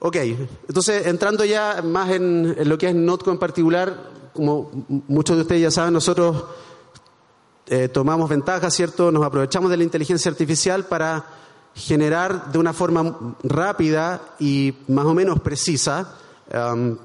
Ok, 0.00 0.16
entonces 0.66 1.06
entrando 1.06 1.44
ya 1.44 1.82
más 1.82 2.10
en, 2.10 2.54
en 2.58 2.68
lo 2.68 2.78
que 2.78 2.88
es 2.88 2.94
Notco 2.94 3.30
en 3.30 3.38
particular, 3.38 4.10
como 4.32 4.70
muchos 5.08 5.36
de 5.36 5.42
ustedes 5.42 5.62
ya 5.62 5.70
saben, 5.70 5.92
nosotros 5.92 6.44
eh, 7.66 7.88
tomamos 7.88 8.28
ventaja, 8.28 8.70
¿cierto? 8.70 9.12
Nos 9.12 9.24
aprovechamos 9.24 9.70
de 9.70 9.76
la 9.76 9.84
inteligencia 9.84 10.30
artificial 10.30 10.84
para 10.86 11.24
generar 11.74 12.50
de 12.50 12.58
una 12.58 12.72
forma 12.72 13.36
rápida 13.42 14.20
y 14.38 14.74
más 14.88 15.06
o 15.06 15.14
menos 15.14 15.40
precisa 15.40 16.16
um, 16.52 16.96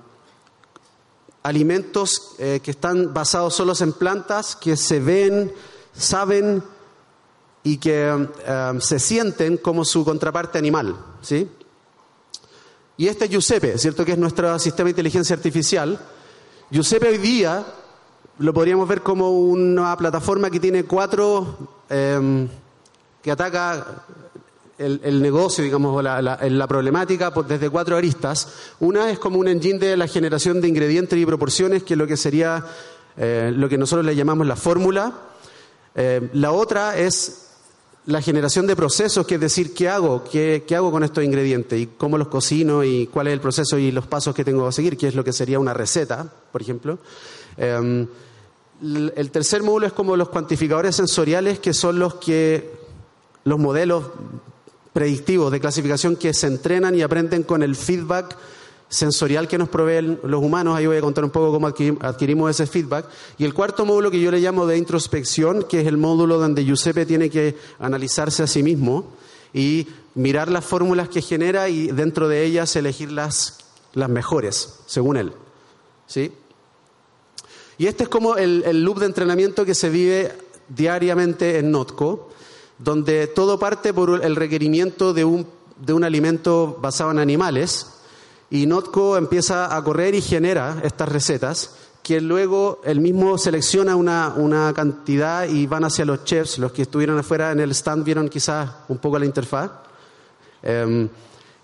alimentos 1.44 2.36
eh, 2.40 2.60
que 2.64 2.72
están 2.72 3.14
basados 3.14 3.54
solo 3.54 3.74
en 3.80 3.94
plantas, 3.94 4.56
que 4.56 4.76
se 4.76 5.00
ven, 5.00 5.54
saben 5.94 6.64
y 7.64 7.78
que 7.78 8.12
um, 8.12 8.82
se 8.82 9.00
sienten 9.00 9.58
como 9.58 9.86
su 9.86 10.04
contraparte 10.04 10.58
animal, 10.58 10.96
¿sí? 11.22 11.48
Y 12.98 13.08
este 13.08 13.26
es 13.26 13.32
Giuseppe, 13.32 13.78
¿cierto? 13.78 14.06
Que 14.06 14.14
es 14.14 14.18
nuestro 14.18 14.58
sistema 14.58 14.86
de 14.86 14.92
inteligencia 14.92 15.36
artificial. 15.36 16.00
Giuseppe 16.72 17.10
hoy 17.10 17.20
día 17.20 17.64
lo 18.40 18.52
podríamos 18.52 18.88
ver 18.88 19.02
como 19.02 19.30
una 19.30 19.96
plataforma 19.98 20.50
que 20.50 20.60
tiene 20.60 20.84
cuatro, 20.84 21.58
eh, 21.90 22.48
que 23.22 23.32
ataca 23.32 24.04
el, 24.80 25.22
negocio, 25.22 25.64
digamos, 25.64 26.04
la, 26.04 26.68
problemática 26.68 27.32
desde 27.48 27.70
cuatro 27.70 27.96
aristas. 27.96 28.74
Una 28.80 29.12
es 29.12 29.20
como 29.20 29.38
un 29.38 29.48
engine 29.48 29.78
de 29.78 29.96
la 29.96 30.08
generación 30.08 30.60
de 30.60 30.68
ingredientes 30.68 31.18
y 31.18 31.26
proporciones, 31.26 31.84
que 31.84 31.94
es 31.94 31.98
lo 31.98 32.08
que 32.08 32.18
sería 32.18 32.66
eh, 33.16 33.54
lo 33.56 33.70
que 33.70 33.78
nosotros 33.78 34.04
le 34.04 34.16
llamamos 34.16 34.48
la 34.48 34.56
fórmula. 34.56 35.14
Eh, 35.94 36.30
la 36.34 36.52
otra 36.52 36.98
es 36.98 37.45
la 38.08 38.22
generación 38.22 38.68
de 38.68 38.76
procesos, 38.76 39.26
que 39.26 39.36
es 39.36 39.42
decir, 39.42 39.74
¿qué 39.74 39.90
hago? 39.90 40.24
¿Qué, 40.24 40.64
¿Qué, 40.68 40.76
hago 40.76 40.92
con 40.92 41.04
estos 41.04 41.24
ingredientes? 41.24 41.80
¿Y 41.80 41.88
cómo 41.88 42.18
los 42.18 42.28
cocino? 42.28 42.84
¿Y 42.84 43.08
cuál 43.08 43.28
es 43.28 43.34
el 43.34 43.42
proceso 43.42 43.78
y 43.78 43.92
los 43.92 44.06
pasos 44.06 44.36
que 44.36 44.44
tengo 44.44 44.66
que 44.68 44.72
seguir? 44.74 44.98
¿Qué 44.98 45.08
es 45.08 45.16
lo 45.16 45.24
que 45.24 45.34
sería 45.34 45.60
una 45.60 45.74
receta, 45.74 46.32
por 46.52 46.62
ejemplo? 46.62 47.00
Eh, 47.58 48.08
el 48.82 49.32
tercer 49.32 49.64
módulo 49.64 49.88
es 49.88 49.94
como 49.94 50.16
los 50.16 50.30
cuantificadores 50.30 50.96
sensoriales, 50.96 51.60
que 51.60 51.74
son 51.74 51.98
los 51.98 52.16
que 52.16 52.72
los 53.46 53.58
modelos 53.58 54.06
predictivos 54.94 55.52
de 55.52 55.60
clasificación 55.60 56.16
que 56.16 56.34
se 56.34 56.48
entrenan 56.48 56.96
y 56.96 57.02
aprenden 57.02 57.44
con 57.44 57.64
el 57.64 57.76
feedback 57.76 58.36
sensorial 58.96 59.48
que 59.48 59.58
nos 59.58 59.70
proveen 59.70 60.20
los 60.24 60.42
humanos. 60.42 60.76
Ahí 60.76 60.88
voy 60.88 60.98
a 60.98 61.02
contar 61.02 61.24
un 61.24 61.30
poco 61.30 61.52
cómo 61.52 61.68
adquirimos 61.68 62.50
ese 62.50 62.66
feedback. 62.66 63.06
Y 63.38 63.44
el 63.44 63.54
cuarto 63.54 63.86
módulo 63.86 64.10
que 64.10 64.22
yo 64.22 64.32
le 64.32 64.40
llamo 64.40 64.66
de 64.66 64.78
introspección, 64.78 65.64
que 65.64 65.82
es 65.82 65.88
el 65.88 65.98
módulo 65.98 66.38
donde 66.38 66.64
Giuseppe 66.64 67.06
tiene 67.06 67.30
que 67.30 67.58
analizarse 67.80 68.44
a 68.44 68.48
sí 68.48 68.64
mismo 68.64 69.12
y 69.54 69.88
mirar 70.16 70.50
las 70.50 70.66
fórmulas 70.66 71.10
que 71.10 71.22
genera 71.22 71.68
y 71.68 71.88
dentro 71.88 72.30
de 72.30 72.44
ellas 72.44 72.76
elegir 72.76 73.12
las, 73.12 73.60
las 73.94 74.10
mejores, 74.10 74.80
según 74.86 75.18
él. 75.18 75.34
¿Sí? 76.08 76.32
Y 77.78 77.88
este 77.88 78.04
es 78.04 78.10
como 78.10 78.38
el, 78.38 78.64
el 78.66 78.84
loop 78.84 79.00
de 79.00 79.08
entrenamiento 79.08 79.66
que 79.66 79.76
se 79.76 79.90
vive 79.90 80.32
diariamente 80.70 81.60
en 81.60 81.72
Notco, 81.72 82.30
donde 82.80 83.28
todo 83.28 83.60
parte 83.60 83.94
por 83.94 84.24
el 84.24 84.36
requerimiento 84.36 85.14
de 85.14 85.26
un, 85.26 85.48
de 85.78 85.92
un 85.92 86.06
alimento 86.06 86.78
basado 86.82 87.12
en 87.12 87.20
animales, 87.20 87.95
y 88.56 88.66
Notco 88.66 89.18
empieza 89.18 89.76
a 89.76 89.84
correr 89.84 90.16
y 90.16 90.22
genera 90.22 90.80
estas 90.84 91.10
recetas 91.10 91.76
que 92.02 92.22
luego 92.22 92.82
él 92.86 93.02
mismo 93.02 93.38
selecciona 93.38 93.96
una, 93.96 94.34
una, 94.38 94.72
cantidad 94.74 95.48
y 95.48 95.66
van 95.66 95.84
hacia 95.84 96.06
los 96.06 96.24
chefs. 96.24 96.60
Los 96.60 96.72
que 96.72 96.84
estuvieron 96.84 97.18
afuera 97.18 97.52
en 97.52 97.60
el 97.60 97.72
stand 97.72 98.06
vieron 98.06 98.30
quizás 98.30 98.70
un 98.88 99.00
poco 99.00 99.20
la 99.20 99.26
interfaz. 99.26 99.72
Um, 100.64 101.10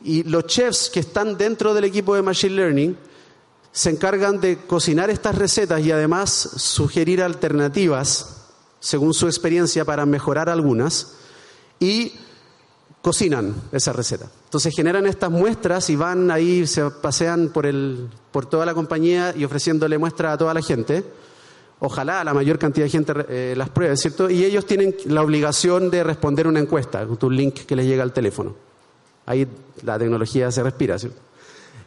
y 0.04 0.24
los 0.24 0.48
chefs 0.48 0.90
que 0.90 1.00
están 1.00 1.38
dentro 1.38 1.74
del 1.74 1.86
equipo 1.86 2.16
de 2.16 2.24
Machine 2.24 2.56
Learning 2.56 2.98
se 3.72 3.90
encargan 3.92 4.42
de 4.42 4.58
cocinar 4.66 5.10
estas 5.10 5.36
recetas 5.36 5.80
y 5.82 5.92
además 5.92 6.32
sugerir 6.32 7.22
alternativas 7.22 8.48
según 8.80 9.14
su 9.14 9.28
experiencia 9.28 9.86
para 9.86 10.06
mejorar 10.06 10.50
algunas. 10.50 11.14
Y 11.80 12.14
cocinan 13.02 13.56
esa 13.72 13.94
receta. 13.94 14.28
Entonces 14.46 14.74
generan 14.76 15.08
estas 15.08 15.32
muestras 15.32 15.90
y 15.90 15.96
van 15.96 16.30
ahí, 16.30 16.68
se 16.68 16.90
pasean 16.90 17.50
por, 17.50 17.66
el, 17.66 18.10
por 18.32 18.46
toda 18.46 18.66
la 18.66 18.74
compañía 18.74 19.34
y 19.36 19.44
ofreciéndole 19.44 19.98
muestras 19.98 20.34
a 20.34 20.38
toda 20.38 20.54
la 20.54 20.62
gente. 20.62 21.04
Ojalá 21.80 22.24
la 22.24 22.34
mayor 22.34 22.60
cantidad 22.60 22.86
de 22.86 22.92
gente 22.92 23.14
eh, 23.28 23.56
las 23.58 23.70
pruebe, 23.70 23.98
¿cierto? 23.98 24.30
Y 24.30 24.46
ellos 24.46 24.68
tienen 24.68 24.96
la 25.06 25.24
obligación 25.24 25.90
de 25.90 26.04
responder 26.04 26.46
una 26.48 26.60
encuesta, 26.60 27.08
un 27.20 27.36
link 27.36 27.66
que 27.66 27.76
les 27.76 27.88
llega 27.88 28.04
al 28.04 28.14
teléfono. 28.14 28.56
Ahí 29.26 29.48
la 29.82 29.98
tecnología 29.98 30.52
se 30.52 30.62
respira, 30.62 31.00
¿cierto? 31.00 31.20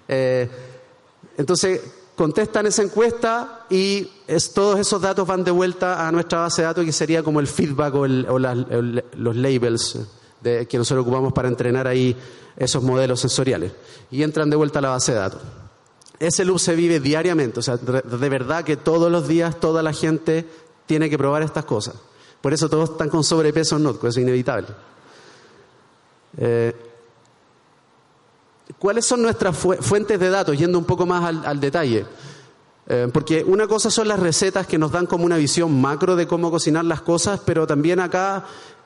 Eh, 0.08 0.48
entonces 1.38 1.80
contestan 2.16 2.66
esa 2.66 2.82
encuesta 2.82 3.66
y 3.70 4.08
es, 4.26 4.52
todos 4.52 4.80
esos 4.80 5.00
datos 5.00 5.26
van 5.26 5.44
de 5.44 5.52
vuelta 5.52 6.06
a 6.06 6.10
nuestra 6.10 6.40
base 6.40 6.62
de 6.62 6.66
datos 6.66 6.84
que 6.84 6.92
sería 6.92 7.22
como 7.22 7.38
el 7.38 7.46
feedback 7.46 7.94
o, 7.94 8.04
el, 8.04 9.04
los 9.16 9.36
labels 9.36 9.98
de, 10.44 10.66
que 10.66 10.78
nosotros 10.78 11.02
ocupamos 11.02 11.32
para 11.32 11.48
entrenar 11.48 11.88
ahí 11.88 12.16
esos 12.56 12.82
modelos 12.82 13.20
sensoriales. 13.20 13.72
Y 14.10 14.22
entran 14.22 14.48
de 14.50 14.56
vuelta 14.56 14.78
a 14.78 14.82
la 14.82 14.90
base 14.90 15.12
de 15.12 15.18
datos. 15.18 15.40
Ese 16.20 16.44
loop 16.44 16.60
se 16.60 16.76
vive 16.76 17.00
diariamente, 17.00 17.58
o 17.58 17.62
sea, 17.62 17.76
de 17.76 18.28
verdad 18.28 18.62
que 18.62 18.76
todos 18.76 19.10
los 19.10 19.26
días 19.26 19.58
toda 19.58 19.82
la 19.82 19.92
gente 19.92 20.46
tiene 20.86 21.10
que 21.10 21.18
probar 21.18 21.42
estas 21.42 21.64
cosas. 21.64 21.96
Por 22.40 22.52
eso 22.52 22.68
todos 22.68 22.90
están 22.90 23.08
con 23.08 23.24
sobrepeso 23.24 23.76
en 23.76 23.82
Notco, 23.82 24.06
es 24.06 24.16
inevitable. 24.16 24.68
Eh, 26.36 26.72
¿Cuáles 28.78 29.04
son 29.04 29.22
nuestras 29.22 29.56
fu 29.56 29.74
fuentes 29.80 30.20
de 30.20 30.30
datos? 30.30 30.56
Yendo 30.56 30.78
un 30.78 30.84
poco 30.84 31.04
más 31.04 31.24
al, 31.24 31.44
al 31.44 31.58
detalle. 31.58 32.06
Eh, 32.86 33.08
porque 33.12 33.42
una 33.42 33.66
cosa 33.66 33.90
son 33.90 34.08
las 34.08 34.20
recetas 34.20 34.66
que 34.66 34.76
nos 34.76 34.92
dan 34.92 35.06
como 35.06 35.24
una 35.24 35.38
visión 35.38 35.80
macro 35.80 36.16
de 36.16 36.26
cómo 36.26 36.50
cocinar 36.50 36.84
las 36.84 37.00
cosas, 37.00 37.40
pero 37.44 37.66
también 37.66 37.98
acá 37.98 38.44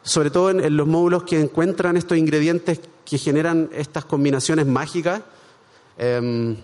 sobre 0.09 0.31
todo 0.31 0.51
en, 0.51 0.77
los 0.77 0.87
módulos 0.87 1.25
que 1.25 1.39
encuentran 1.39 1.97
estos 1.97 2.17
ingredientes 2.17 2.81
que 3.05 3.19
generan 3.19 3.69
estas 3.75 4.07
combinaciones 4.07 4.67
mágicas. 4.67 5.21
Eh, 5.99 6.57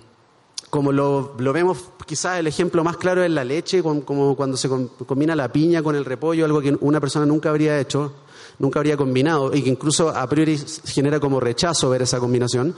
como 0.71 0.91
lo, 0.91 1.35
vemos, 1.37 1.79
quizás 2.05 2.41
el 2.41 2.49
ejemplo 2.49 2.83
más 2.83 2.97
claro 2.97 3.23
es 3.23 3.31
la 3.31 3.45
leche, 3.45 3.83
como 3.83 4.35
cuando 4.35 4.57
se 4.57 4.69
com, 4.69 4.89
combina 5.07 5.37
la 5.37 5.53
piña 5.53 5.83
con 5.83 5.95
el 5.95 6.05
repollo, 6.05 6.45
algo 6.45 6.61
que 6.61 6.77
una 6.81 7.01
persona 7.01 7.27
nunca 7.27 7.51
habría 7.51 7.79
hecho, 7.79 8.13
nunca 8.59 8.81
habría 8.81 8.97
combinado 8.97 9.55
y 9.55 9.63
que 9.63 9.71
incluso 9.71 10.09
a 10.09 10.27
priori 10.29 10.59
genera 10.87 11.21
como 11.21 11.39
rechazo 11.39 11.91
ver 11.91 12.03
esa 12.03 12.19
combinación. 12.19 12.75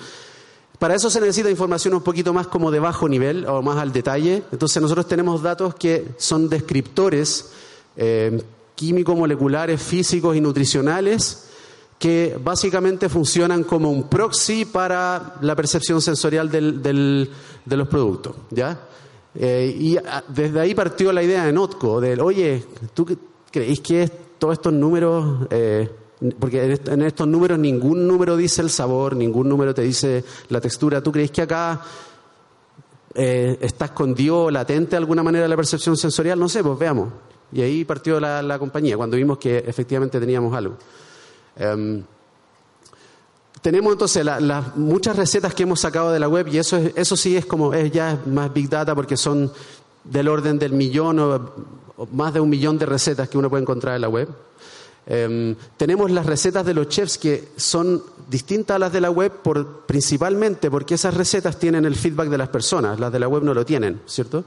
Para 0.78 0.94
eso 0.94 1.08
se 1.08 1.20
necesita 1.20 1.48
información 1.48 1.94
un 1.94 2.02
poquito 2.02 2.34
más 2.34 2.48
como 2.48 2.70
de 2.70 2.80
bajo 2.80 3.08
nivel 3.08 3.46
o 3.46 3.62
más 3.62 3.78
al 3.78 3.92
detalle. 3.92 4.42
Entonces 4.52 4.82
nosotros 4.82 5.08
tenemos 5.08 5.42
datos 5.42 5.74
que 5.76 6.08
son 6.18 6.50
descriptores 6.50 7.50
eh, 7.96 8.42
químico-moleculares, 8.76 9.82
físicos 9.82 10.36
y 10.36 10.40
nutricionales 10.40 11.42
que 11.98 12.38
básicamente 12.42 13.08
funcionan 13.08 13.64
como 13.64 13.90
un 13.90 14.08
proxy 14.08 14.66
para 14.66 15.36
la 15.40 15.56
percepción 15.56 16.00
sensorial 16.02 16.50
del, 16.50 16.82
del, 16.82 17.30
de 17.64 17.76
los 17.76 17.88
productos. 17.88 18.36
¿ya? 18.50 18.78
Eh, 19.34 19.74
y 19.76 19.98
desde 20.28 20.60
ahí 20.60 20.74
partió 20.74 21.12
la 21.12 21.22
idea 21.22 21.44
de 21.44 21.52
Notco, 21.52 22.00
del, 22.00 22.20
oye, 22.20 22.64
¿tú 22.94 23.06
creéis 23.50 23.80
que 23.80 24.08
todos 24.38 24.52
estos 24.52 24.72
números 24.72 25.46
eh, 25.50 25.88
porque 26.38 26.78
en 26.86 27.02
estos 27.02 27.28
números 27.28 27.58
ningún 27.58 28.06
número 28.06 28.36
dice 28.36 28.62
el 28.62 28.70
sabor, 28.70 29.14
ningún 29.14 29.48
número 29.48 29.74
te 29.74 29.82
dice 29.82 30.24
la 30.48 30.60
textura. 30.60 31.02
¿Tú 31.02 31.12
crees 31.12 31.30
que 31.30 31.42
acá 31.42 31.82
eh, 33.14 33.58
está 33.60 33.86
escondido, 33.86 34.50
latente 34.50 34.92
de 34.92 34.96
alguna 34.96 35.22
manera 35.22 35.46
la 35.46 35.56
percepción 35.56 35.96
sensorial? 35.96 36.38
No 36.38 36.48
sé, 36.48 36.62
pues 36.62 36.78
veamos. 36.78 37.08
Y 37.52 37.62
ahí 37.62 37.84
partió 37.84 38.18
la, 38.20 38.58
compañía, 38.58 38.96
cuando 38.96 39.16
vimos 39.16 39.38
que 39.38 39.58
efectivamente 39.58 40.18
teníamos 40.18 40.54
algo. 40.54 40.76
Em, 41.56 42.02
tenemos 43.62 43.92
entonces 43.92 44.24
las 44.24 44.76
muchas 44.76 45.16
recetas 45.16 45.54
que 45.54 45.62
hemos 45.64 45.80
sacado 45.80 46.12
de 46.12 46.20
la 46.20 46.28
web 46.28 46.48
y 46.48 46.58
eso, 46.58 46.76
eso 46.94 47.16
sí 47.16 47.36
es 47.36 47.46
como, 47.46 47.72
es 47.74 47.90
ya 47.90 48.20
más 48.26 48.52
big 48.52 48.68
data 48.68 48.94
porque 48.94 49.16
son 49.16 49.50
del 50.04 50.28
orden 50.28 50.58
del 50.58 50.72
millón 50.72 51.18
o 51.18 51.52
más 52.12 52.34
de 52.34 52.40
un 52.40 52.48
millón 52.48 52.78
de 52.78 52.86
recetas 52.86 53.28
que 53.28 53.38
uno 53.38 53.50
puede 53.50 53.62
encontrar 53.62 53.96
en 53.96 54.02
la 54.02 54.08
web. 54.08 54.28
Em, 55.08 55.54
tenemos 55.76 56.10
las 56.10 56.26
recetas 56.26 56.66
de 56.66 56.74
los 56.74 56.88
chefs 56.88 57.16
que 57.16 57.50
son 57.56 58.02
distintas 58.28 58.74
a 58.74 58.78
las 58.78 58.92
de 58.92 59.00
la 59.00 59.10
web 59.10 59.30
por, 59.30 59.86
principalmente 59.86 60.68
porque 60.68 60.94
esas 60.94 61.14
recetas 61.14 61.58
tienen 61.58 61.84
el 61.84 61.94
feedback 61.94 62.28
de 62.28 62.38
las 62.38 62.48
personas, 62.48 62.98
las 62.98 63.12
de 63.12 63.20
la 63.20 63.28
web 63.28 63.44
no 63.44 63.54
lo 63.54 63.64
tienen, 63.64 64.00
¿cierto? 64.06 64.44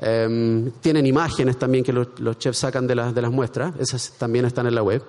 Em, 0.00 0.70
tienen 0.80 1.06
imágenes 1.06 1.58
también 1.58 1.82
que 1.82 1.92
los, 1.92 2.38
chefs 2.38 2.58
sacan 2.58 2.86
de, 2.86 2.94
las 2.94 3.14
de 3.14 3.22
las 3.22 3.32
muestras, 3.32 3.74
esas 3.80 4.12
también 4.16 4.44
están 4.44 4.66
en 4.66 4.74
la 4.74 4.82
web. 4.82 5.02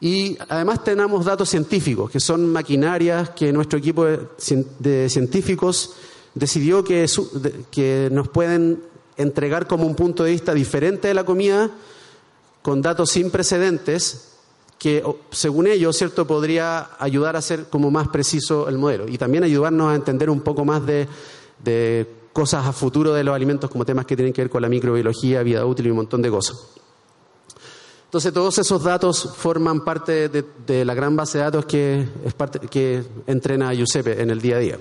Y 0.00 0.38
además 0.48 0.82
tenemos 0.84 1.24
datos 1.24 1.48
científicos, 1.48 2.10
que 2.10 2.20
son 2.20 2.50
maquinarias 2.50 3.30
que 3.30 3.52
nuestro 3.52 3.78
equipo 3.78 4.06
de, 4.06 5.08
científicos 5.08 5.94
decidió 6.34 6.84
que, 6.84 7.06
que 7.70 8.08
nos 8.12 8.28
pueden 8.28 8.82
entregar 9.16 9.66
como 9.66 9.84
un 9.84 9.94
punto 9.94 10.24
de 10.24 10.30
vista 10.30 10.54
diferente 10.54 11.08
de 11.08 11.14
la 11.14 11.24
comida 11.24 11.70
con 12.62 12.80
datos 12.80 13.10
sin 13.10 13.30
precedentes 13.30 14.28
que, 14.78 15.04
según 15.30 15.66
ellos, 15.66 15.96
¿cierto?, 15.96 16.26
podría 16.26 16.90
ayudar 16.98 17.36
a 17.36 17.42
ser 17.42 17.64
como 17.64 17.90
más 17.90 18.08
preciso 18.08 18.66
el 18.66 18.78
modelo 18.78 19.06
y 19.08 19.18
también 19.18 19.44
ayudarnos 19.44 19.92
a 19.92 19.94
entender 19.94 20.30
un 20.30 20.40
poco 20.40 20.64
más 20.64 20.82
de, 20.86 21.06
cosas 22.32 22.66
a 22.66 22.72
futuro 22.72 23.12
de 23.12 23.24
los 23.24 23.34
alimentos 23.34 23.70
como 23.70 23.84
temas 23.84 24.06
que 24.06 24.16
tienen 24.16 24.32
que 24.32 24.42
ver 24.42 24.50
con 24.50 24.62
la 24.62 24.68
microbiología, 24.68 25.42
vida 25.42 25.64
útil 25.64 25.86
y 25.86 25.90
un 25.90 25.96
montón 25.96 26.22
de 26.22 26.30
cosas. 26.30 26.56
Entonces, 28.04 28.32
todos 28.32 28.58
esos 28.58 28.82
datos 28.82 29.34
forman 29.36 29.84
parte 29.84 30.28
de, 30.28 30.84
la 30.84 30.94
gran 30.94 31.14
base 31.14 31.38
de 31.38 31.44
datos 31.44 31.64
que, 31.64 32.08
es 32.24 32.34
parte, 32.34 32.58
que 32.58 33.04
entrena 33.28 33.72
Giuseppe 33.72 34.20
en 34.20 34.30
el 34.30 34.40
día 34.40 34.56
a 34.56 34.58
día. 34.58 34.78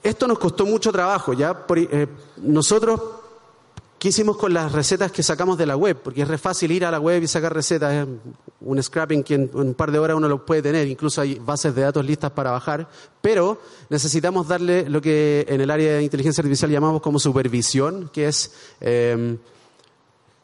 Esto 0.00 0.28
nos 0.28 0.38
costó 0.38 0.64
mucho 0.64 0.92
trabajo, 0.92 1.32
¿ya? 1.32 1.66
Eh, 1.74 2.06
nosotros 2.36 3.00
¿Qué 3.98 4.08
hicimos 4.08 4.36
con 4.36 4.54
las 4.54 4.70
recetas 4.70 5.10
que 5.10 5.24
sacamos 5.24 5.58
de 5.58 5.66
la 5.66 5.76
web? 5.76 5.98
Porque 6.00 6.22
es 6.22 6.28
re 6.28 6.38
fácil 6.38 6.70
ir 6.70 6.84
a 6.84 6.90
la 6.92 7.00
web 7.00 7.20
y 7.20 7.26
sacar 7.26 7.52
recetas. 7.52 8.06
Un 8.60 8.80
scrapping 8.80 9.24
que 9.24 9.34
en 9.34 9.50
un 9.52 9.74
par 9.74 9.90
de 9.90 9.98
horas 9.98 10.16
uno 10.16 10.28
lo 10.28 10.46
puede 10.46 10.62
tener. 10.62 10.86
Incluso 10.86 11.20
hay 11.20 11.34
bases 11.34 11.74
de 11.74 11.82
datos 11.82 12.06
listas 12.06 12.30
para 12.30 12.52
bajar. 12.52 12.88
Pero 13.20 13.60
necesitamos 13.90 14.46
darle 14.46 14.88
lo 14.88 15.00
que 15.00 15.44
en 15.48 15.60
el 15.60 15.68
área 15.68 15.94
de 15.94 16.04
inteligencia 16.04 16.42
artificial 16.42 16.70
llamamos 16.70 17.02
como 17.02 17.18
supervisión, 17.18 18.08
que 18.12 18.28
es 18.28 18.52
em, 18.80 19.36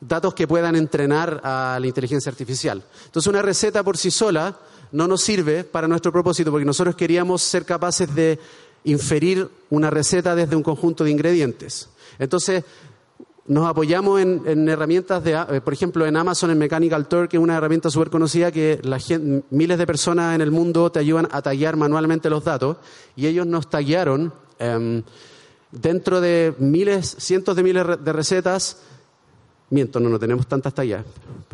datos 0.00 0.34
que 0.34 0.48
puedan 0.48 0.74
entrenar 0.74 1.40
a 1.44 1.78
la 1.80 1.86
inteligencia 1.86 2.30
artificial. 2.30 2.82
Entonces 3.06 3.28
una 3.28 3.40
receta 3.40 3.84
por 3.84 3.96
sí 3.96 4.10
sola 4.10 4.58
no 4.90 5.06
nos 5.06 5.22
sirve 5.22 5.62
para 5.62 5.86
nuestro 5.86 6.10
propósito 6.10 6.50
porque 6.50 6.66
nosotros 6.66 6.96
queríamos 6.96 7.40
ser 7.40 7.64
capaces 7.64 8.12
de 8.16 8.40
inferir 8.82 9.48
una 9.70 9.90
receta 9.90 10.34
desde 10.34 10.56
un 10.56 10.64
conjunto 10.64 11.04
de 11.04 11.12
ingredientes. 11.12 11.88
Entonces, 12.18 12.64
nos 13.46 13.66
apoyamos 13.66 14.20
en, 14.20 14.68
herramientas 14.68 15.22
de, 15.22 15.32
eh, 15.32 15.60
por 15.60 15.74
ejemplo, 15.74 16.06
en 16.06 16.16
Amazon, 16.16 16.50
en 16.50 16.58
Mechanical 16.58 17.06
Turk, 17.06 17.30
que 17.30 17.36
es 17.36 17.42
una 17.42 17.56
herramienta 17.56 17.90
súper 17.90 18.08
conocida 18.08 18.50
que 18.50 18.80
miles 19.50 19.78
de 19.78 19.86
personas 19.86 20.34
en 20.34 20.40
el 20.40 20.50
mundo 20.50 20.90
te 20.90 21.00
ayudan 21.00 21.28
a 21.30 21.42
tallar 21.42 21.76
manualmente 21.76 22.30
los 22.30 22.44
datos 22.44 22.78
y 23.16 23.26
ellos 23.26 23.46
nos 23.46 23.68
tallaron 23.68 24.32
em, 24.58 25.02
dentro 25.70 26.22
de 26.22 26.54
miles, 26.58 27.16
cientos 27.18 27.54
de 27.54 27.62
miles 27.62 27.84
de 28.02 28.12
recetas, 28.12 28.78
miento, 29.70 30.00
no, 30.00 30.08
no 30.08 30.18
tenemos 30.18 30.46
tantas 30.46 30.72
tallas, 30.72 31.04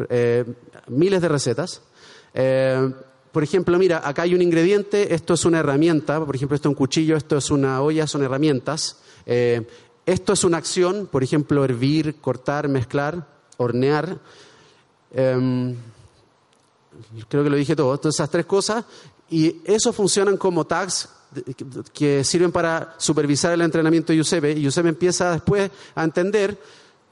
eh, 0.08 0.44
miles 0.88 1.20
de 1.20 1.28
recetas. 1.28 1.82
Eh, 2.34 2.92
por 3.32 3.42
ejemplo, 3.42 3.76
mira, 3.78 4.02
acá 4.04 4.22
hay 4.22 4.34
un 4.34 4.42
ingrediente, 4.42 5.12
esto 5.14 5.34
es 5.34 5.44
una 5.44 5.58
herramienta, 5.58 6.24
por 6.24 6.36
ejemplo, 6.36 6.54
esto 6.54 6.68
es 6.68 6.70
un 6.70 6.76
cuchillo, 6.76 7.16
esto 7.16 7.36
es 7.36 7.50
una 7.50 7.82
olla, 7.82 8.06
son 8.06 8.22
herramientas. 8.22 8.96
Esto 10.10 10.32
es 10.32 10.42
una 10.42 10.56
acción, 10.56 11.06
por 11.06 11.22
ejemplo, 11.22 11.64
hervir, 11.64 12.16
cortar, 12.16 12.66
mezclar, 12.66 13.28
hornear. 13.58 14.18
Em, 15.12 15.76
creo 17.28 17.44
que 17.44 17.50
lo 17.50 17.54
dije 17.54 17.76
todo. 17.76 17.94
Entonces, 17.94 18.18
esas 18.18 18.28
tres 18.28 18.44
cosas. 18.44 18.84
Y 19.30 19.58
eso 19.64 19.92
funcionan 19.92 20.36
como 20.36 20.66
tags 20.66 21.08
que 21.94 22.24
sirven 22.24 22.50
para 22.50 22.96
supervisar 22.98 23.52
el 23.52 23.60
entrenamiento 23.60 24.12
de 24.12 24.16
Giuseppe. 24.16 24.50
Y 24.50 24.62
Giuseppe 24.62 24.88
empieza 24.88 25.30
después 25.30 25.70
a 25.94 26.02
entender, 26.02 26.58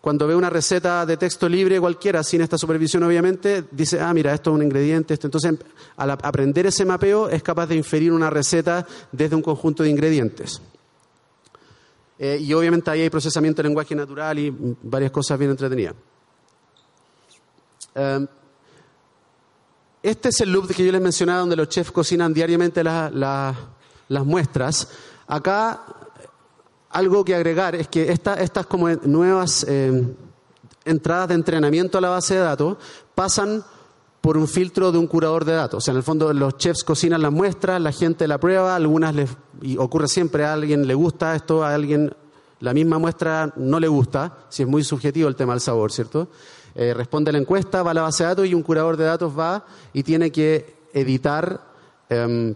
cuando 0.00 0.26
ve 0.26 0.34
una 0.34 0.50
receta 0.50 1.06
de 1.06 1.16
texto 1.16 1.48
libre 1.48 1.78
cualquiera, 1.78 2.24
sin 2.24 2.40
esta 2.40 2.58
supervisión 2.58 3.04
obviamente, 3.04 3.62
dice, 3.70 4.00
ah, 4.00 4.12
mira, 4.12 4.34
esto 4.34 4.50
es 4.50 4.56
un 4.56 4.64
ingrediente. 4.64 5.14
Esto. 5.14 5.28
Entonces, 5.28 5.54
al 5.96 6.10
aprender 6.10 6.66
ese 6.66 6.84
mapeo, 6.84 7.28
es 7.28 7.44
capaz 7.44 7.68
de 7.68 7.76
inferir 7.76 8.10
una 8.10 8.28
receta 8.28 8.84
desde 9.12 9.36
un 9.36 9.42
conjunto 9.42 9.84
de 9.84 9.90
ingredientes. 9.90 10.60
Eh, 12.18 12.38
y 12.40 12.52
obviamente 12.52 12.90
ahí 12.90 13.02
hay 13.02 13.10
procesamiento 13.10 13.62
de 13.62 13.68
lenguaje 13.68 13.94
natural 13.94 14.38
y 14.38 14.52
varias 14.82 15.10
cosas 15.10 15.38
bien 15.38 15.52
entretenidas. 15.52 15.94
Em, 17.94 18.26
este 20.02 20.28
es 20.28 20.40
el 20.40 20.52
loop 20.52 20.68
que 20.74 20.84
yo 20.84 20.92
les 20.92 21.00
mencionaba 21.00 21.40
donde 21.40 21.56
los 21.56 21.68
chefs 21.68 21.92
cocinan 21.92 22.32
diariamente 22.32 22.82
las 22.82 23.54
muestras. 24.24 24.88
Acá 25.26 25.84
algo 26.90 27.24
que 27.24 27.34
agregar 27.34 27.74
es 27.74 27.88
que 27.88 28.10
estas 28.10 28.66
como 28.66 28.88
nuevas 28.88 29.64
em, 29.68 30.14
entradas 30.84 31.28
de 31.28 31.34
entrenamiento 31.34 31.98
a 31.98 32.00
la 32.00 32.10
base 32.10 32.34
de 32.34 32.40
datos 32.40 32.78
pasan 33.14 33.62
por 34.28 34.36
un 34.36 34.46
filtro 34.46 34.92
de 34.92 34.98
un 34.98 35.06
curador 35.06 35.46
de 35.46 35.54
datos. 35.54 35.78
O 35.78 35.80
sea, 35.80 35.92
en 35.92 35.96
el 35.96 36.02
fondo 36.02 36.30
los 36.34 36.58
chefs 36.58 36.84
cocinan 36.84 37.22
las 37.22 37.32
muestras, 37.32 37.80
la 37.80 37.92
gente 37.92 38.28
la 38.28 38.36
prueba, 38.36 38.76
algunas 38.76 39.14
les, 39.14 39.30
y 39.62 39.78
ocurre 39.78 40.06
siempre, 40.06 40.44
a 40.44 40.52
alguien 40.52 40.86
le 40.86 40.92
gusta 40.92 41.34
esto, 41.34 41.64
a 41.64 41.72
alguien 41.72 42.14
la 42.60 42.74
misma 42.74 42.98
muestra 42.98 43.54
no 43.56 43.80
le 43.80 43.88
gusta, 43.88 44.36
si 44.50 44.64
es 44.64 44.68
muy 44.68 44.84
subjetivo 44.84 45.30
el 45.30 45.34
tema 45.34 45.54
del 45.54 45.62
sabor, 45.62 45.92
¿cierto? 45.92 46.28
Eh, 46.74 46.92
responde 46.92 47.30
a 47.30 47.32
la 47.32 47.38
encuesta, 47.38 47.82
va 47.82 47.92
a 47.92 47.94
la 47.94 48.02
base 48.02 48.22
de 48.22 48.28
datos 48.28 48.46
y 48.46 48.52
un 48.52 48.62
curador 48.62 48.98
de 48.98 49.04
datos 49.04 49.32
va 49.32 49.64
y 49.94 50.02
tiene 50.02 50.30
que 50.30 50.76
editar 50.92 51.62
em, 52.10 52.54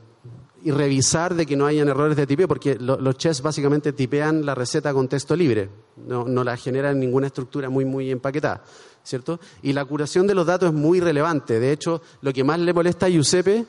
y 0.64 0.70
revisar 0.70 1.34
de 1.34 1.46
que 1.46 1.56
no 1.56 1.66
hayan 1.66 1.88
errores 1.88 2.16
de 2.16 2.26
tipeo, 2.26 2.46
porque 2.46 2.76
los 2.76 3.16
chefs 3.16 3.42
básicamente 3.42 3.92
tipean 3.92 4.46
la 4.46 4.54
receta 4.54 4.92
con 4.92 5.08
texto 5.08 5.34
libre, 5.34 5.68
no, 6.06 6.24
no 6.24 6.44
la 6.44 6.56
generan 6.56 7.00
ninguna 7.00 7.26
estructura 7.26 7.68
muy, 7.68 7.84
muy 7.84 8.10
empaquetada. 8.10 8.62
¿cierto? 9.04 9.40
Y 9.62 9.72
la 9.72 9.84
curación 9.84 10.26
de 10.26 10.34
los 10.34 10.46
datos 10.46 10.68
es 10.70 10.74
muy 10.74 11.00
relevante. 11.00 11.60
De 11.60 11.72
hecho, 11.72 12.02
lo 12.20 12.32
que 12.32 12.44
más 12.44 12.58
le 12.58 12.72
molesta 12.72 13.06
a 13.06 13.08
Giuseppe 13.08 13.64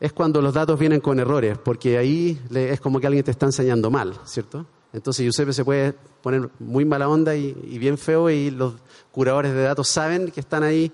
es 0.00 0.12
cuando 0.12 0.42
los 0.42 0.52
datos 0.52 0.78
vienen 0.78 1.00
con 1.00 1.18
errores, 1.18 1.58
porque 1.58 1.96
ahí 1.96 2.40
es 2.54 2.80
como 2.80 3.00
que 3.00 3.06
alguien 3.06 3.24
te 3.24 3.30
está 3.30 3.46
enseñando 3.46 3.90
mal, 3.90 4.14
¿cierto? 4.24 4.66
Entonces 4.92 5.24
Giuseppe 5.24 5.52
se 5.52 5.64
puede 5.64 5.94
poner 6.22 6.48
muy 6.58 6.84
mala 6.84 7.08
onda 7.08 7.34
y, 7.34 7.52
bien 7.78 7.98
feo 7.98 8.30
y 8.30 8.50
los 8.50 8.74
curadores 9.10 9.52
de 9.52 9.62
datos 9.62 9.88
saben 9.88 10.30
que 10.30 10.40
están 10.40 10.62
ahí. 10.62 10.92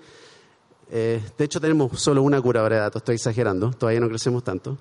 Eh, 0.89 1.21
de 1.37 1.45
hecho, 1.45 1.61
tenemos 1.61 1.99
solo 2.01 2.21
una 2.21 2.41
curadora 2.41 2.75
de 2.75 2.81
datos, 2.81 3.01
estoy 3.01 3.15
exagerando, 3.15 3.71
todavía 3.71 3.99
no 3.99 4.09
crecemos 4.09 4.43
tanto, 4.43 4.77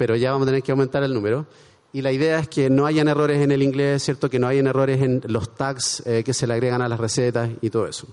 pero 0.00 0.16
ya 0.16 0.32
vamos 0.32 0.46
a 0.46 0.48
tener 0.48 0.62
que 0.62 0.72
aumentar 0.72 1.02
el 1.02 1.12
número. 1.12 1.44
Y 1.92 2.00
la 2.00 2.10
idea 2.10 2.38
es 2.38 2.48
que 2.48 2.70
no 2.70 2.86
hayan 2.86 3.06
errores 3.06 3.42
en 3.42 3.52
el 3.52 3.62
inglés, 3.62 4.02
¿cierto? 4.02 4.30
Que 4.30 4.38
no 4.38 4.46
hayan 4.46 4.66
errores 4.66 5.02
en 5.02 5.20
los 5.26 5.54
tags 5.54 6.02
eh, 6.06 6.24
que 6.24 6.32
se 6.32 6.46
le 6.46 6.54
agregan 6.54 6.80
a 6.80 6.88
las 6.88 6.98
recetas 6.98 7.50
y 7.60 7.68
todo 7.68 7.86
eso. 7.86 8.06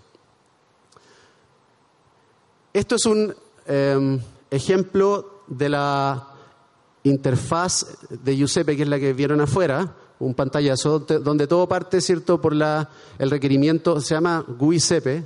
Esto 2.74 2.96
es 2.96 3.06
un 3.06 3.34
em, 3.68 4.20
ejemplo 4.52 5.44
de 5.48 5.70
la 5.70 6.28
interfaz 7.04 7.86
de 8.10 8.36
Giuseppe, 8.36 8.76
que 8.76 8.84
es 8.84 8.90
la 8.90 9.00
que 9.00 9.14
vieron 9.14 9.40
afuera, 9.40 9.96
un 10.20 10.34
pantallazo 10.34 11.00
donde 11.00 11.48
todo 11.48 11.70
parte, 11.70 12.02
¿cierto?, 12.02 12.42
por 12.42 12.54
la, 12.54 12.90
el 13.18 13.30
requerimiento, 13.32 14.02
se 14.02 14.14
llama 14.14 14.44
GUI-CP, 14.46 15.24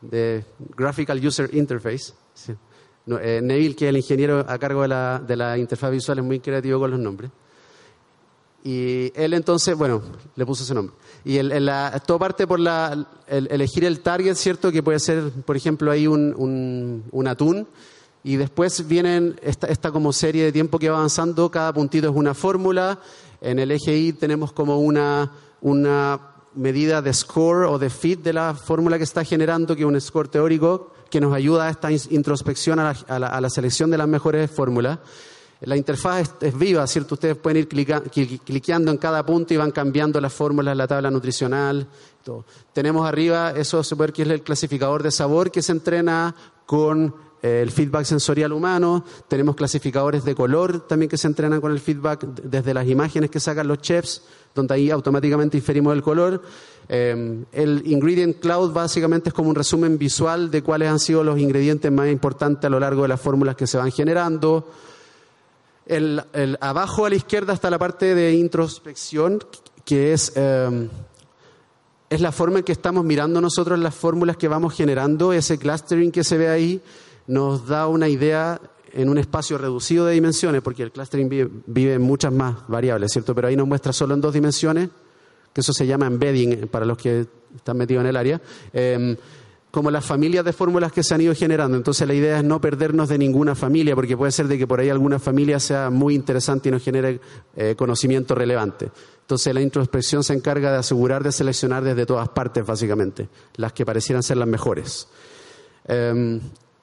de 0.00 0.44
Graphical 0.76 1.24
User 1.24 1.48
Interface. 1.54 2.12
Eh, 3.08 3.40
Neville, 3.40 3.76
que 3.76 3.84
es 3.84 3.90
el 3.90 3.96
ingeniero 3.98 4.44
a 4.48 4.58
cargo 4.58 4.82
de 4.82 4.88
la, 4.88 5.22
de 5.24 5.36
la 5.36 5.56
interfaz 5.56 5.92
visual, 5.92 6.18
es 6.18 6.24
muy 6.24 6.40
creativo 6.40 6.80
con 6.80 6.90
los 6.90 6.98
nombres. 7.00 7.30
Y 8.64 9.12
él 9.14 9.32
entonces, 9.34 9.76
bueno, 9.76 10.02
le 10.34 10.44
puso 10.44 10.64
ese 10.64 10.74
nombre. 10.74 10.92
Y 11.24 11.36
el, 11.36 11.64
la, 11.64 12.02
todo 12.04 12.18
parte 12.18 12.48
por 12.48 12.58
la, 12.58 13.06
elegir 13.28 13.84
el 13.84 14.00
target, 14.00 14.34
¿cierto? 14.34 14.72
Que 14.72 14.82
puede 14.82 14.98
ser, 14.98 15.30
por 15.30 15.56
ejemplo, 15.56 15.92
ahí 15.92 16.08
un, 16.08 17.04
un, 17.12 17.26
atún. 17.28 17.68
Y 18.24 18.34
después 18.34 18.88
vienen 18.88 19.38
esta, 19.40 19.68
esta, 19.68 19.92
como 19.92 20.12
serie 20.12 20.42
de 20.42 20.50
tiempo 20.50 20.80
que 20.80 20.90
va 20.90 20.96
avanzando. 20.96 21.48
Cada 21.48 21.72
puntito 21.72 22.08
es 22.08 22.16
una 22.16 22.34
fórmula. 22.34 22.98
En 23.40 23.60
el 23.60 23.70
eje 23.70 23.96
Y 23.96 24.12
tenemos 24.14 24.50
como 24.50 24.80
una, 24.80 25.30
una 25.60 26.20
medida 26.56 27.02
de 27.02 27.14
score 27.14 27.66
o 27.66 27.78
de 27.78 27.88
fit 27.88 28.20
de 28.20 28.32
la 28.32 28.54
fórmula 28.54 28.98
que 28.98 29.04
está 29.04 29.22
generando, 29.22 29.76
que 29.76 29.82
es 29.82 29.88
un 29.88 30.00
score 30.00 30.26
teórico 30.26 30.90
que 31.10 31.20
nos 31.20 31.34
ayuda 31.34 31.66
a 31.66 31.70
esta 31.70 31.90
introspección, 31.90 32.78
a 32.78 32.94
la, 33.18 33.50
selección 33.50 33.90
de 33.90 33.98
las 33.98 34.08
mejores 34.08 34.50
fórmulas. 34.50 34.98
La 35.60 35.76
interfaz 35.76 36.34
es, 36.40 36.58
viva, 36.58 36.86
¿cierto? 36.86 37.14
Ustedes 37.14 37.36
pueden 37.36 37.58
ir 37.58 37.68
cliqueando 37.68 38.90
en 38.90 38.98
cada 38.98 39.24
punto 39.24 39.54
y 39.54 39.56
van 39.56 39.70
cambiando 39.70 40.20
las 40.20 40.32
fórmulas, 40.32 40.76
la 40.76 40.86
tabla 40.86 41.10
nutricional. 41.10 41.86
Tenemos 42.72 43.08
arriba, 43.08 43.52
eso 43.52 43.82
se 43.82 43.96
puede 43.96 44.08
ver 44.08 44.12
que 44.14 44.22
es 44.22 44.28
el 44.28 44.42
clasificador 44.42 45.02
de 45.02 45.10
sabor 45.10 45.50
que 45.50 45.62
se 45.62 45.72
entrena 45.72 46.34
con 46.66 47.14
el 47.42 47.70
feedback 47.70 48.04
sensorial 48.04 48.52
humano. 48.52 49.04
Tenemos 49.28 49.56
clasificadores 49.56 50.24
de 50.24 50.34
color 50.34 50.86
también 50.86 51.08
que 51.08 51.16
se 51.16 51.26
entrenan 51.26 51.60
con 51.60 51.72
el 51.72 51.80
feedback 51.80 52.24
desde 52.24 52.74
las 52.74 52.86
imágenes 52.86 53.30
que 53.30 53.40
sacan 53.40 53.68
los 53.68 53.78
chefs, 53.78 54.22
donde 54.54 54.74
ahí 54.74 54.90
automáticamente 54.90 55.56
inferimos 55.56 55.94
el 55.94 56.02
color. 56.02 56.42
Eh, 56.88 57.44
el 57.52 57.82
Ingredient 57.84 58.38
Cloud 58.38 58.72
básicamente 58.72 59.30
es 59.30 59.34
como 59.34 59.50
un 59.50 59.54
resumen 59.54 59.98
visual 59.98 60.50
de 60.50 60.62
cuáles 60.62 60.88
han 60.88 60.98
sido 60.98 61.24
los 61.24 61.38
ingredientes 61.38 61.90
más 61.90 62.08
importantes 62.08 62.64
a 62.64 62.70
lo 62.70 62.80
largo 62.80 63.02
de 63.02 63.08
las 63.08 63.20
fórmulas 63.20 63.56
que 63.56 63.66
se 63.66 63.76
van 63.76 63.90
generando. 63.90 64.68
El, 65.84 66.22
abajo 66.60 67.06
a 67.06 67.10
la 67.10 67.16
izquierda 67.16 67.52
está 67.52 67.70
la 67.70 67.78
parte 67.78 68.14
de 68.14 68.34
introspección, 68.34 69.38
que 69.84 70.12
es, 70.12 70.32
eh, 70.34 70.88
es 72.10 72.20
la 72.20 72.32
forma 72.32 72.58
en 72.58 72.64
que 72.64 72.72
estamos 72.72 73.04
mirando 73.04 73.40
nosotros 73.40 73.78
las 73.78 73.94
fórmulas 73.94 74.36
que 74.36 74.48
vamos 74.48 74.74
generando, 74.74 75.32
ese 75.32 75.58
clustering 75.58 76.10
que 76.10 76.24
se 76.24 76.38
ve 76.38 76.48
ahí 76.48 76.82
nos 77.26 77.66
da 77.66 77.86
una 77.86 78.08
idea 78.08 78.60
en 78.92 79.08
un 79.08 79.18
espacio 79.18 79.58
reducido 79.58 80.06
de 80.06 80.14
dimensiones, 80.14 80.62
porque 80.62 80.82
el 80.82 80.92
clustering 80.92 81.28
vive, 81.66 81.94
en 81.94 82.02
muchas 82.02 82.32
más 82.32 82.66
variables, 82.66 83.12
¿cierto? 83.12 83.34
Pero 83.34 83.48
ahí 83.48 83.56
nos 83.56 83.66
muestra 83.66 83.92
solo 83.92 84.14
en 84.14 84.20
dos 84.20 84.32
dimensiones, 84.32 84.88
que 85.52 85.60
eso 85.60 85.72
se 85.72 85.86
llama 85.86 86.06
embedding 86.06 86.68
para 86.68 86.86
los 86.86 86.96
que 86.96 87.26
están 87.54 87.76
metidos 87.76 88.02
en 88.02 88.08
el 88.08 88.16
área. 88.16 88.40
Em, 88.72 89.16
como 89.70 89.90
las 89.90 90.06
familias 90.06 90.42
de 90.42 90.54
fórmulas 90.54 90.90
que 90.90 91.02
se 91.02 91.14
han 91.14 91.20
ido 91.20 91.34
generando. 91.34 91.76
Entonces 91.76 92.08
la 92.08 92.14
idea 92.14 92.38
es 92.38 92.44
no 92.44 92.62
perdernos 92.62 93.10
de 93.10 93.18
ninguna 93.18 93.54
familia, 93.54 93.94
porque 93.94 94.16
puede 94.16 94.32
ser 94.32 94.48
de 94.48 94.56
que 94.56 94.66
por 94.66 94.80
ahí 94.80 94.88
alguna 94.88 95.18
familia 95.18 95.60
sea 95.60 95.90
muy 95.90 96.14
interesante 96.14 96.70
y 96.70 96.72
nos 96.72 96.82
genere 96.82 97.20
eh, 97.54 97.74
conocimiento 97.76 98.34
relevante. 98.34 98.90
Entonces 99.20 99.52
la 99.52 99.60
introspección 99.60 100.24
se 100.24 100.32
encarga 100.32 100.72
de 100.72 100.78
asegurar 100.78 101.22
de 101.22 101.30
seleccionar 101.30 101.84
desde 101.84 102.06
todas 102.06 102.30
partes, 102.30 102.64
básicamente, 102.64 103.28
las 103.56 103.74
que 103.74 103.84
parecieran 103.84 104.22
ser 104.22 104.38
las 104.38 104.48
mejores. 104.48 105.08
Em, 105.84 106.40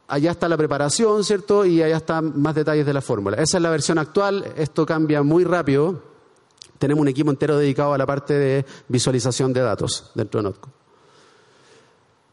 allá 0.07 0.31
está 0.31 0.49
la 0.49 0.57
preparación, 0.57 1.23
¿cierto? 1.23 1.65
Y 1.65 1.81
allá 1.81 1.97
están 1.97 2.39
más 2.41 2.55
detalles 2.55 2.85
de 2.85 2.93
la 2.93 3.01
fórmula. 3.01 3.37
Esa 3.37 3.57
es 3.57 3.63
la 3.63 3.69
versión 3.69 3.97
actual, 3.97 4.53
esto 4.57 4.85
cambia 4.85 5.23
muy 5.23 5.43
rápido. 5.43 6.01
Tenemos 6.77 7.01
un 7.01 7.07
equipo 7.07 7.29
entero 7.29 7.57
dedicado 7.57 7.93
a 7.93 7.97
la 7.97 8.05
parte 8.05 8.33
de 8.33 8.65
visualización 8.87 9.53
de 9.53 9.61
datos 9.61 10.11
dentro 10.15 10.39
de 10.39 10.43
Notco. 10.43 10.69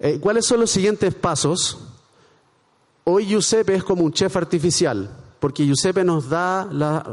Eh, 0.01 0.19
¿Cuáles 0.19 0.47
son 0.47 0.61
los 0.61 0.71
siguientes 0.71 1.15
pasos? 1.15 1.79
Hoy 3.05 3.27
Giuseppe 3.27 3.75
es 3.75 3.85
como 3.85 4.03
un 4.03 4.13
chef 4.13 4.37
artificial, 4.37 5.11
porque 5.39 5.65
Giuseppe 5.65 6.05
nos 6.05 6.29
da, 6.29 6.69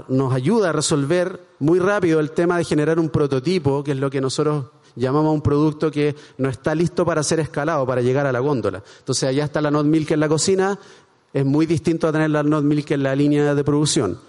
nos 0.08 0.34
ayuda 0.34 0.70
a 0.70 0.72
resolver 0.74 1.48
muy 1.60 1.80
rápido 1.80 2.20
el 2.20 2.32
tema 2.32 2.58
de 2.58 2.63
generar 2.63 3.00
un 3.00 3.10
prototipo, 3.10 3.84
que 3.84 3.91
es 3.91 3.98
lo 3.98 4.10
que 4.10 4.22
nosotros 4.22 4.65
llamamos 4.97 5.29
a 5.29 5.33
un 5.33 5.41
producto 5.41 5.89
que 5.89 6.15
no 6.38 6.49
está 6.49 6.75
listo 6.75 7.05
para 7.05 7.23
ser 7.23 7.39
escalado, 7.39 7.86
para 7.86 8.01
llegar 8.01 8.25
a 8.25 8.31
la 8.31 8.39
góndola. 8.39 8.83
Entonces 8.99 9.29
allá 9.29 9.45
está 9.45 9.62
la 9.62 9.71
Not 9.71 9.86
Milk 9.86 10.12
en 10.12 10.19
la 10.19 10.27
cocina, 10.27 10.77
es 11.33 11.45
muy 11.45 11.65
distinto 11.65 12.07
a 12.07 12.12
tener 12.12 12.29
la 12.29 12.43
Not 12.43 12.63
Milk 12.63 12.91
en 12.91 13.03
la 13.03 13.15
línea 13.15 13.55
de 13.55 13.63
producción. 13.63 14.19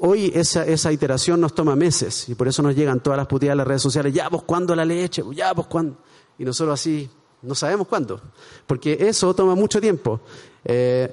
hoy 0.00 0.32
esa, 0.34 0.66
esa, 0.66 0.92
iteración 0.92 1.40
nos 1.40 1.54
toma 1.54 1.74
meses 1.76 2.28
y 2.28 2.34
por 2.34 2.48
eso 2.48 2.62
nos 2.62 2.74
llegan 2.74 3.00
todas 3.00 3.16
las 3.16 3.26
puteadas 3.26 3.54
de 3.54 3.58
las 3.58 3.66
redes 3.66 3.82
sociales, 3.82 4.12
ya 4.12 4.28
vos 4.28 4.42
cuándo 4.42 4.74
la 4.74 4.84
leche, 4.84 5.22
ya 5.34 5.52
vos 5.52 5.66
cuándo 5.66 5.96
y 6.38 6.44
nosotros 6.44 6.74
así 6.74 7.08
no 7.42 7.54
sabemos 7.54 7.88
cuándo, 7.88 8.20
porque 8.66 8.96
eso 9.00 9.34
toma 9.34 9.54
mucho 9.54 9.80
tiempo. 9.80 10.20
Eh, 10.64 11.12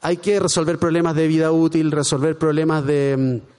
hay 0.00 0.16
que 0.18 0.38
resolver 0.38 0.78
problemas 0.78 1.14
de 1.16 1.26
vida 1.26 1.50
útil, 1.50 1.90
resolver 1.90 2.38
problemas 2.38 2.84
de 2.86 3.42
mm, 3.42 3.55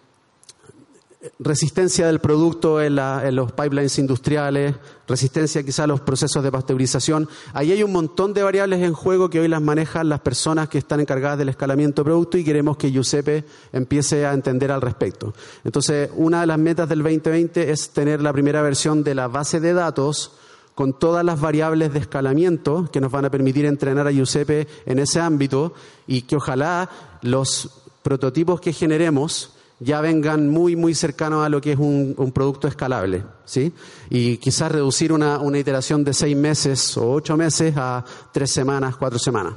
resistencia 1.40 2.08
del 2.08 2.20
producto 2.20 2.82
en, 2.82 2.96
los 2.96 3.52
pipelines 3.52 3.98
industriales, 4.00 4.76
resistencia 5.08 5.64
quizá 5.64 5.84
a 5.84 5.88
los 5.88 6.02
procesos 6.02 6.44
de 6.44 6.52
pasteurización. 6.52 7.28
Ahí 7.54 7.72
hay 7.72 7.84
un 7.84 7.92
montón 7.92 8.34
de 8.34 8.44
variables 8.44 8.82
en 8.82 8.94
juego 8.94 9.30
que 9.30 9.40
hoy 9.40 9.48
las 9.48 9.62
manejan 9.62 10.10
las 10.10 10.22
personas 10.22 10.70
que 10.70 10.78
están 10.78 11.00
encargadas 11.00 11.38
del 11.38 11.50
escalamiento 11.50 12.02
de 12.02 12.06
producto 12.06 12.38
y 12.38 12.44
queremos 12.44 12.78
que 12.78 12.92
Giuseppe 12.92 13.46
empiece 13.74 14.26
a 14.26 14.34
entender 14.34 14.72
al 14.72 14.82
respecto. 14.82 15.34
Entonces, 15.64 16.10
una 16.16 16.42
de 16.42 16.48
las 16.48 16.60
metas 16.60 16.90
del 16.90 17.04
2020 17.04 17.72
es 17.72 17.90
tener 17.90 18.22
la 18.22 18.34
primera 18.34 18.62
versión 18.62 19.04
de 19.04 19.16
la 19.16 19.28
base 19.28 19.60
de 19.60 19.74
datos 19.74 20.34
con 20.76 20.94
todas 20.94 21.26
las 21.26 21.42
variables 21.42 21.92
de 21.92 22.00
escalamiento 22.00 22.88
que 22.92 23.02
nos 23.02 23.12
van 23.12 23.26
a 23.26 23.32
permitir 23.32 23.66
entrenar 23.66 24.06
a 24.06 24.12
Giuseppe 24.12 24.68
en 24.86 25.00
ese 25.00 25.20
ámbito 25.20 25.74
y 26.06 26.22
que 26.22 26.36
ojalá 26.36 26.90
los 27.24 27.84
prototipos 28.04 28.62
que 28.62 28.74
generemos 28.74 29.57
ya 29.80 30.02
vengan 30.02 30.50
muy, 30.50 30.76
muy 30.76 30.96
cercanos 30.96 31.46
a 31.46 31.50
lo 31.50 31.62
que 31.62 31.74
es 31.74 31.80
un, 31.80 32.32
producto 32.34 32.68
escalable, 32.68 33.24
¿sí? 33.46 33.72
Y 34.10 34.38
quizás 34.38 34.72
reducir 34.72 35.14
una, 35.14 35.40
iteración 35.58 36.04
de 36.04 36.14
seis 36.14 36.36
meses 36.36 36.98
o 36.98 37.12
ocho 37.12 37.38
meses 37.38 37.76
a 37.78 38.04
tres 38.32 38.52
semanas, 38.52 38.98
cuatro 38.98 39.20
semanas. 39.20 39.54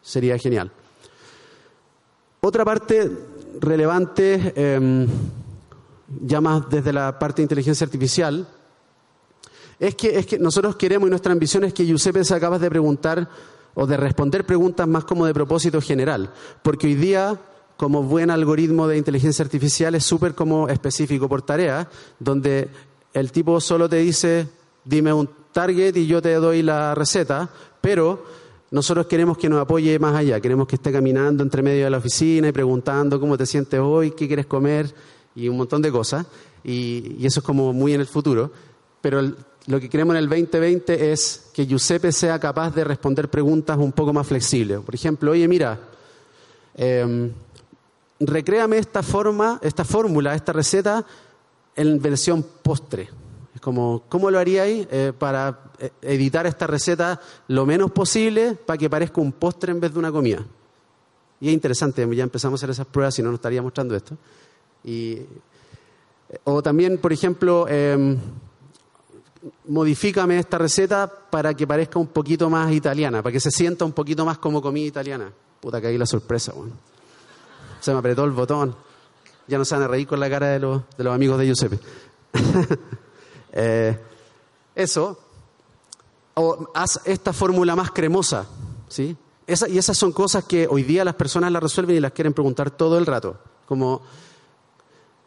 Sería 0.00 0.38
genial. 0.38 0.70
Otra 2.40 2.64
parte 2.64 3.10
relevante, 3.60 4.52
em, 4.54 5.08
ya 6.20 6.40
más 6.40 6.68
desde 6.68 6.92
la 6.92 7.18
parte 7.18 7.36
de 7.36 7.44
inteligencia 7.44 7.84
artificial, 7.84 8.46
es 9.80 9.94
que, 9.96 10.18
es 10.18 10.26
que 10.26 10.38
nosotros 10.38 10.76
queremos 10.76 11.08
y 11.08 11.10
nuestra 11.10 11.32
ambición 11.32 11.64
es 11.64 11.74
que 11.74 11.84
Giuseppe 11.84 12.24
se 12.24 12.34
acabas 12.34 12.60
de 12.60 12.70
preguntar 12.70 13.28
o 13.74 13.86
de 13.86 13.96
responder 13.96 14.46
preguntas 14.46 14.86
más 14.86 15.04
como 15.04 15.26
de 15.26 15.34
propósito 15.34 15.80
general, 15.80 16.32
porque 16.62 16.86
hoy 16.86 16.94
día 16.94 17.40
como 17.76 18.02
buen 18.02 18.30
algoritmo 18.30 18.86
de 18.86 18.96
inteligencia 18.96 19.44
artificial 19.44 19.94
es 19.94 20.04
súper 20.04 20.34
como 20.34 20.68
específico 20.68 21.28
por 21.28 21.42
tarea, 21.42 21.88
donde 22.18 22.68
el 23.12 23.32
tipo 23.32 23.60
solo 23.60 23.88
te 23.88 23.96
dice, 23.96 24.48
dime 24.84 25.12
un 25.12 25.28
target 25.52 25.96
y 25.96 26.06
yo 26.06 26.20
te 26.20 26.34
doy 26.34 26.62
la 26.62 26.94
receta, 26.94 27.48
pero 27.80 28.24
nosotros 28.70 29.06
queremos 29.06 29.38
que 29.38 29.48
nos 29.48 29.60
apoye 29.60 29.98
más 29.98 30.16
allá, 30.16 30.40
queremos 30.40 30.66
que 30.66 30.76
esté 30.76 30.90
caminando 30.90 31.42
entre 31.42 31.62
medio 31.62 31.84
de 31.84 31.90
la 31.90 31.98
oficina 31.98 32.48
y 32.48 32.52
preguntando 32.52 33.20
cómo 33.20 33.36
te 33.38 33.46
sientes 33.46 33.78
hoy, 33.80 34.10
qué 34.12 34.26
quieres 34.26 34.46
comer 34.46 34.92
y 35.34 35.48
un 35.48 35.56
montón 35.56 35.82
de 35.82 35.92
cosas, 35.92 36.26
y, 36.62 37.24
eso 37.24 37.40
es 37.40 37.46
como 37.46 37.72
muy 37.72 37.94
en 37.94 38.00
el 38.00 38.06
futuro, 38.06 38.50
pero 39.00 39.20
el, 39.20 39.36
lo 39.66 39.80
que 39.80 39.88
queremos 39.88 40.14
en 40.14 40.22
el 40.22 40.28
2020 40.28 41.12
es 41.12 41.50
que 41.52 41.66
Giuseppe 41.66 42.12
sea 42.12 42.38
capaz 42.38 42.74
de 42.74 42.84
responder 42.84 43.28
preguntas 43.28 43.78
un 43.78 43.92
poco 43.92 44.12
más 44.12 44.26
flexibles. 44.26 44.80
Por 44.80 44.94
ejemplo, 44.94 45.30
oye, 45.30 45.46
mira, 45.48 45.78
eh, 46.74 47.30
recréame 48.26 48.78
esta 48.78 49.02
forma, 49.02 49.58
esta 49.62 49.84
fórmula, 49.84 50.34
esta 50.34 50.52
receta 50.52 51.04
en 51.76 52.00
versión 52.00 52.44
postre. 52.62 53.08
Es 53.54 53.60
como, 53.60 54.02
¿cómo 54.08 54.30
lo 54.30 54.38
haríais 54.38 54.86
eh, 54.90 55.12
para 55.16 55.60
eh, 55.78 55.90
editar 56.02 56.46
esta 56.46 56.66
receta 56.66 57.20
lo 57.48 57.66
menos 57.66 57.90
posible 57.92 58.54
para 58.54 58.78
que 58.78 58.90
parezca 58.90 59.20
un 59.20 59.32
postre 59.32 59.72
en 59.72 59.80
vez 59.80 59.92
de 59.92 59.98
una 59.98 60.12
comida? 60.12 60.44
Y 61.40 61.48
es 61.48 61.54
interesante, 61.54 62.08
ya 62.14 62.22
empezamos 62.22 62.58
a 62.58 62.60
hacer 62.60 62.70
esas 62.70 62.86
pruebas 62.86 63.18
y 63.18 63.22
no 63.22 63.30
nos 63.30 63.38
estaría 63.38 63.62
mostrando 63.62 63.94
esto. 63.94 64.16
Y, 64.82 65.18
o 66.44 66.62
también, 66.62 66.98
por 66.98 67.12
ejemplo, 67.12 67.66
em, 67.68 68.18
modifícame 69.66 70.38
esta 70.38 70.58
receta 70.58 71.10
para 71.30 71.54
que 71.54 71.66
parezca 71.66 71.98
un 71.98 72.06
poquito 72.06 72.48
más 72.48 72.72
italiana, 72.72 73.22
para 73.22 73.32
que 73.32 73.40
se 73.40 73.50
sienta 73.50 73.84
un 73.84 73.92
poquito 73.92 74.24
más 74.24 74.38
como 74.38 74.62
comida 74.62 74.86
italiana. 74.86 75.32
Puta, 75.60 75.80
que 75.80 75.88
ahí 75.88 75.98
la 75.98 76.06
sorpresa, 76.06 76.52
bueno. 76.54 76.72
Se 77.84 77.92
me 77.92 77.98
apretó 77.98 78.24
el 78.24 78.30
botón. 78.30 78.74
Ya 79.46 79.58
no 79.58 79.64
se 79.66 79.74
van 79.74 79.84
a 79.84 79.88
reír 79.88 80.06
con 80.06 80.18
la 80.18 80.30
cara 80.30 80.46
de 80.46 80.58
los, 80.58 80.84
de 80.96 81.04
los 81.04 81.14
amigos 81.14 81.38
de 81.38 81.46
Giuseppe. 81.46 81.78
Eh, 83.56 83.96
eso. 84.74 85.16
O 86.34 86.72
haz 86.74 87.00
esta 87.04 87.32
fórmula 87.32 87.76
más 87.76 87.92
cremosa, 87.92 88.48
¿sí? 88.88 89.16
y 89.46 89.78
esas 89.78 89.96
son 89.96 90.10
cosas 90.10 90.42
que 90.42 90.66
hoy 90.68 90.82
día 90.82 91.04
las 91.04 91.14
personas 91.14 91.52
las 91.52 91.62
resuelven 91.62 91.94
y 91.94 92.00
las 92.00 92.10
quieren 92.10 92.32
preguntar 92.32 92.72
todo 92.72 92.98
el 92.98 93.06
rato. 93.06 93.38
Como, 93.66 94.02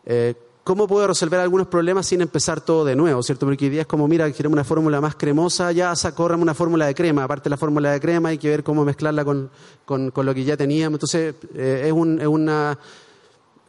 eh, 0.04 0.36
¿Cómo 0.68 0.86
puedo 0.86 1.08
resolver 1.08 1.40
algunos 1.40 1.68
problemas 1.68 2.08
sin 2.08 2.20
empezar 2.20 2.60
todo 2.60 2.84
de 2.84 2.94
nuevo? 2.94 3.24
¿cierto? 3.24 3.46
Porque 3.46 3.64
hoy 3.64 3.72
día 3.72 3.82
es 3.84 3.88
como, 3.88 4.06
mira, 4.06 4.30
queremos 4.34 4.52
una 4.58 4.66
fórmula 4.66 5.00
más 5.00 5.16
cremosa, 5.16 5.72
ya 5.72 5.96
sacórrame 5.96 6.44
una 6.44 6.54
fórmula 6.54 6.86
de 6.88 6.94
crema. 6.94 7.24
Aparte 7.24 7.46
de 7.46 7.52
la 7.52 7.56
fórmula 7.56 7.94
de 7.94 8.02
crema, 8.02 8.28
hay 8.28 8.38
que 8.38 8.50
ver 8.50 8.66
cómo 8.66 8.84
mezclarla 8.84 9.24
con, 9.24 9.50
lo 9.88 10.34
que 10.34 10.44
ya 10.44 10.58
teníamos. 10.58 10.98
Entonces, 10.98 11.36
eh, 11.56 11.84
es, 11.86 12.28
una 12.28 12.78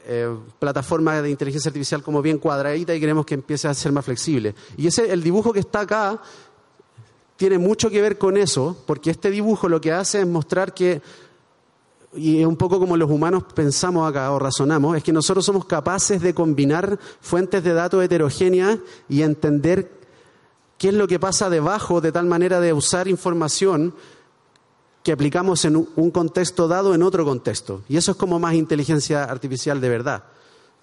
eh, 0.09 0.29
plataforma 0.59 1.23
de 1.23 1.31
inteligencia 1.31 1.69
artificial 1.69 2.03
como 2.03 2.21
bien 2.21 2.39
cuadradita 2.39 2.93
y 2.97 2.99
queremos 2.99 3.25
que 3.25 3.35
empiece 3.35 3.69
a 3.69 3.75
ser 3.75 3.93
más 3.93 4.05
flexible. 4.05 4.57
Y 4.77 4.89
ese, 4.89 5.13
el 5.13 5.23
dibujo 5.23 5.53
que 5.53 5.61
está 5.61 5.83
acá 5.83 6.21
tiene 7.37 7.59
mucho 7.59 7.91
que 7.91 8.03
ver 8.03 8.19
con 8.19 8.37
eso, 8.37 8.77
porque 8.89 9.13
este 9.13 9.31
dibujo 9.31 9.69
lo 9.69 9.81
que 9.81 9.93
hace 9.93 10.23
es 10.23 10.27
mostrar 10.27 10.75
que 10.75 11.01
y 12.19 12.41
es 12.41 12.47
un 12.47 12.57
poco 12.57 12.79
como 12.79 12.97
los 12.97 13.11
humanos 13.11 13.45
pensamos 13.55 14.09
acá 14.09 14.31
o 14.33 14.39
razonamos, 14.39 14.97
es 14.97 15.03
que 15.03 15.13
nosotros 15.13 15.45
somos 15.45 15.65
capaces 15.65 16.21
de 16.21 16.35
combinar 16.35 16.99
fuentes 17.21 17.63
de 17.65 17.73
datos 17.73 18.03
heterogéneas 18.05 18.79
y 19.09 19.23
entender 19.23 19.91
qué 20.77 20.89
es 20.89 20.95
lo 20.95 21.09
que 21.09 21.19
pasa 21.19 21.51
debajo 21.51 22.01
de 22.01 22.13
tal 22.13 22.27
manera 22.27 22.61
de 22.61 22.73
usar 22.73 23.09
información 23.09 23.95
que 25.03 25.13
aplicamos 25.13 25.65
en 25.65 25.77
un 25.77 26.11
contexto 26.11 26.69
dado 26.69 26.95
en 26.95 27.03
otro 27.03 27.25
contexto. 27.25 27.83
Y 27.89 27.97
eso 27.97 28.13
es 28.13 28.17
como 28.17 28.39
más 28.39 28.55
inteligencia 28.55 29.25
artificial 29.25 29.81
de 29.81 29.89
verdad. 29.89 30.25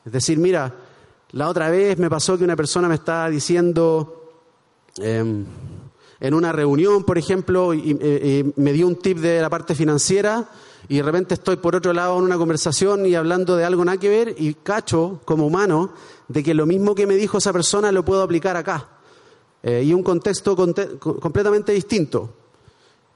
Es 0.06 0.12
decir, 0.12 0.38
mira, 0.38 0.74
la 1.32 1.50
otra 1.50 1.70
vez 1.70 1.98
me 1.98 2.10
pasó 2.10 2.38
que 2.38 2.44
una 2.44 2.56
persona 2.56 2.88
me 2.88 2.96
estaba 2.96 3.30
diciendo 3.30 4.32
em, 4.98 5.46
en 6.20 6.34
una 6.34 6.52
reunión, 6.52 7.04
por 7.04 7.18
ejemplo, 7.18 7.74
y, 7.74 8.54
me 8.56 8.74
dio 8.74 8.88
un 8.88 8.96
tip 8.96 9.18
de 9.20 9.42
la 9.42 9.50
parte 9.50 9.76
financiera 9.76 10.50
y 10.88 10.98
de 10.98 11.04
repente 11.04 11.34
estoy 11.34 11.58
por 11.58 11.76
otro 11.76 11.94
lado 11.94 12.18
en 12.18 12.24
una 12.24 12.38
conversación 12.38 13.06
y 13.06 13.16
hablando 13.16 13.56
de 13.56 13.66
algo 13.66 13.84
nada 13.84 13.98
que 13.98 14.10
ver 14.10 14.36
y 14.38 14.54
cacho 14.54 15.22
como 15.26 15.48
humano 15.48 15.94
de 16.28 16.44
que 16.44 16.54
lo 16.54 16.66
mismo 16.66 16.96
que 16.96 17.08
me 17.08 17.16
dijo 17.16 17.38
esa 17.38 17.54
persona 17.54 17.92
lo 17.92 18.06
puedo 18.06 18.22
aplicar 18.22 18.58
acá. 18.58 18.90
Eh, 19.64 19.84
y 19.84 19.94
un 19.94 20.04
contexto 20.04 20.56
completamente 21.00 21.72
distinto. 21.72 22.30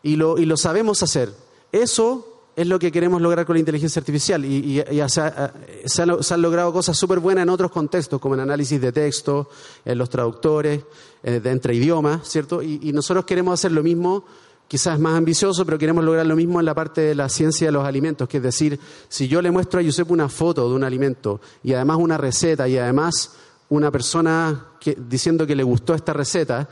Y 0.02 0.16
lo, 0.16 0.38
y 0.38 0.46
lo 0.46 0.58
sabemos 0.58 1.04
hacer. 1.04 1.32
Eso 1.72 2.30
es 2.56 2.68
lo 2.68 2.78
que 2.78 2.92
queremos 2.92 3.22
lograr 3.22 3.46
con 3.46 3.54
la 3.56 3.60
inteligencia 3.60 4.00
artificial. 4.00 4.44
Y, 4.44 4.84
se, 5.08 6.02
han, 6.02 6.42
logrado 6.42 6.74
cosas 6.74 6.98
súper 6.98 7.20
buenas 7.20 7.44
en 7.44 7.50
otros 7.50 7.72
contextos, 7.72 8.20
como 8.20 8.34
en 8.34 8.42
análisis 8.42 8.82
de 8.82 8.92
texto, 8.92 9.50
en 9.86 9.98
los 9.98 10.10
traductores, 10.10 10.84
eh, 11.24 11.40
de 11.40 11.50
entre 11.52 11.76
idiomas, 11.76 12.28
¿cierto? 12.28 12.62
Y, 12.62 12.92
nosotros 12.92 13.26
queremos 13.26 13.54
hacer 13.54 13.72
lo 13.72 13.84
mismo, 13.84 14.26
quizás 14.70 15.00
más 15.00 15.18
ambicioso, 15.18 15.66
pero 15.66 15.80
queremos 15.80 16.06
lograr 16.06 16.28
lo 16.28 16.36
mismo 16.36 16.60
en 16.60 16.66
la 16.66 16.76
parte 16.76 17.02
de 17.02 17.16
la 17.16 17.28
ciencia 17.28 17.68
de 17.68 17.72
los 17.72 17.84
alimentos, 17.84 18.30
que 18.30 18.38
es 18.38 18.44
decir, 18.44 18.80
si 19.10 19.28
yo 19.28 19.42
le 19.42 19.50
muestro 19.50 19.80
a 19.80 19.84
Giuseppe 19.84 20.14
una 20.14 20.30
foto 20.30 20.70
de 20.70 20.76
un 20.76 20.84
alimento 20.84 21.42
y 21.64 21.74
además 21.74 21.98
una 22.00 22.18
receta 22.18 22.68
y 22.68 22.78
además 22.78 23.36
una 23.70 23.92
persona 23.92 24.68
diciendo 25.10 25.48
que 25.48 25.56
le 25.56 25.64
gustó 25.64 25.96
esta 25.96 26.14
receta 26.14 26.70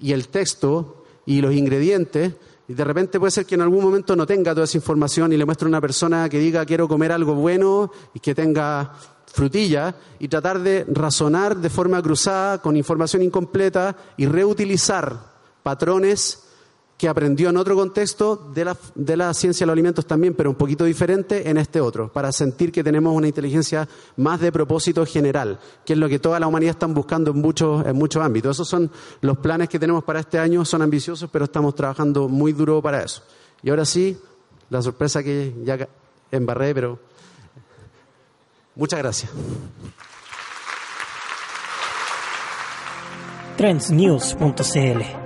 y 0.00 0.10
el 0.10 0.26
texto 0.26 1.04
y 1.24 1.40
los 1.40 1.54
ingredientes, 1.54 2.34
y 2.66 2.74
de 2.74 2.84
repente 2.84 3.20
puede 3.20 3.30
ser 3.30 3.46
que 3.46 3.54
en 3.54 3.62
algún 3.62 3.84
momento 3.84 4.16
no 4.16 4.26
tenga 4.26 4.52
toda 4.52 4.64
esa 4.64 4.76
información 4.76 5.32
y 5.32 5.36
le 5.36 5.44
muestre 5.44 5.66
a 5.66 5.68
una 5.68 5.80
persona 5.80 6.28
que 6.28 6.40
diga 6.40 6.66
quiero 6.66 6.88
comer 6.88 7.12
algo 7.12 7.34
bueno 7.34 7.92
y 8.12 8.18
que 8.18 8.34
tenga 8.34 8.92
frutilla 9.24 9.94
y 10.18 10.26
tratar 10.26 10.58
de 10.58 10.84
razonar 10.88 11.56
de 11.56 11.70
forma 11.70 12.02
cruzada 12.02 12.60
con 12.60 12.76
información 12.76 13.22
incompleta 13.22 13.94
y 14.16 14.26
reutilizar 14.26 15.16
patrones 15.62 16.45
que 16.96 17.08
aprendió 17.08 17.50
en 17.50 17.58
otro 17.58 17.76
contexto 17.76 18.36
de 18.54 18.64
la, 18.64 18.76
de 18.94 19.16
la 19.16 19.34
ciencia 19.34 19.64
de 19.64 19.66
los 19.66 19.74
alimentos 19.74 20.06
también, 20.06 20.34
pero 20.34 20.48
un 20.48 20.56
poquito 20.56 20.84
diferente 20.84 21.48
en 21.48 21.58
este 21.58 21.80
otro, 21.80 22.10
para 22.10 22.32
sentir 22.32 22.72
que 22.72 22.82
tenemos 22.82 23.14
una 23.14 23.26
inteligencia 23.26 23.86
más 24.16 24.40
de 24.40 24.50
propósito 24.50 25.04
general, 25.04 25.58
que 25.84 25.92
es 25.92 25.98
lo 25.98 26.08
que 26.08 26.18
toda 26.18 26.40
la 26.40 26.46
humanidad 26.46 26.70
está 26.70 26.86
buscando 26.86 27.32
en 27.32 27.40
muchos, 27.40 27.84
en 27.84 27.96
muchos 27.96 28.22
ámbitos. 28.22 28.56
Esos 28.56 28.68
son 28.68 28.90
los 29.20 29.36
planes 29.38 29.68
que 29.68 29.78
tenemos 29.78 30.04
para 30.04 30.20
este 30.20 30.38
año, 30.38 30.64
son 30.64 30.80
ambiciosos, 30.80 31.28
pero 31.30 31.44
estamos 31.44 31.74
trabajando 31.74 32.28
muy 32.28 32.52
duro 32.52 32.80
para 32.80 33.02
eso. 33.02 33.22
Y 33.62 33.68
ahora 33.68 33.84
sí, 33.84 34.16
la 34.70 34.80
sorpresa 34.80 35.22
que 35.22 35.54
ya 35.64 35.86
embarré, 36.30 36.74
pero 36.74 36.98
muchas 38.74 38.98
gracias. 39.00 39.30
trendsnews.cl 43.58 45.25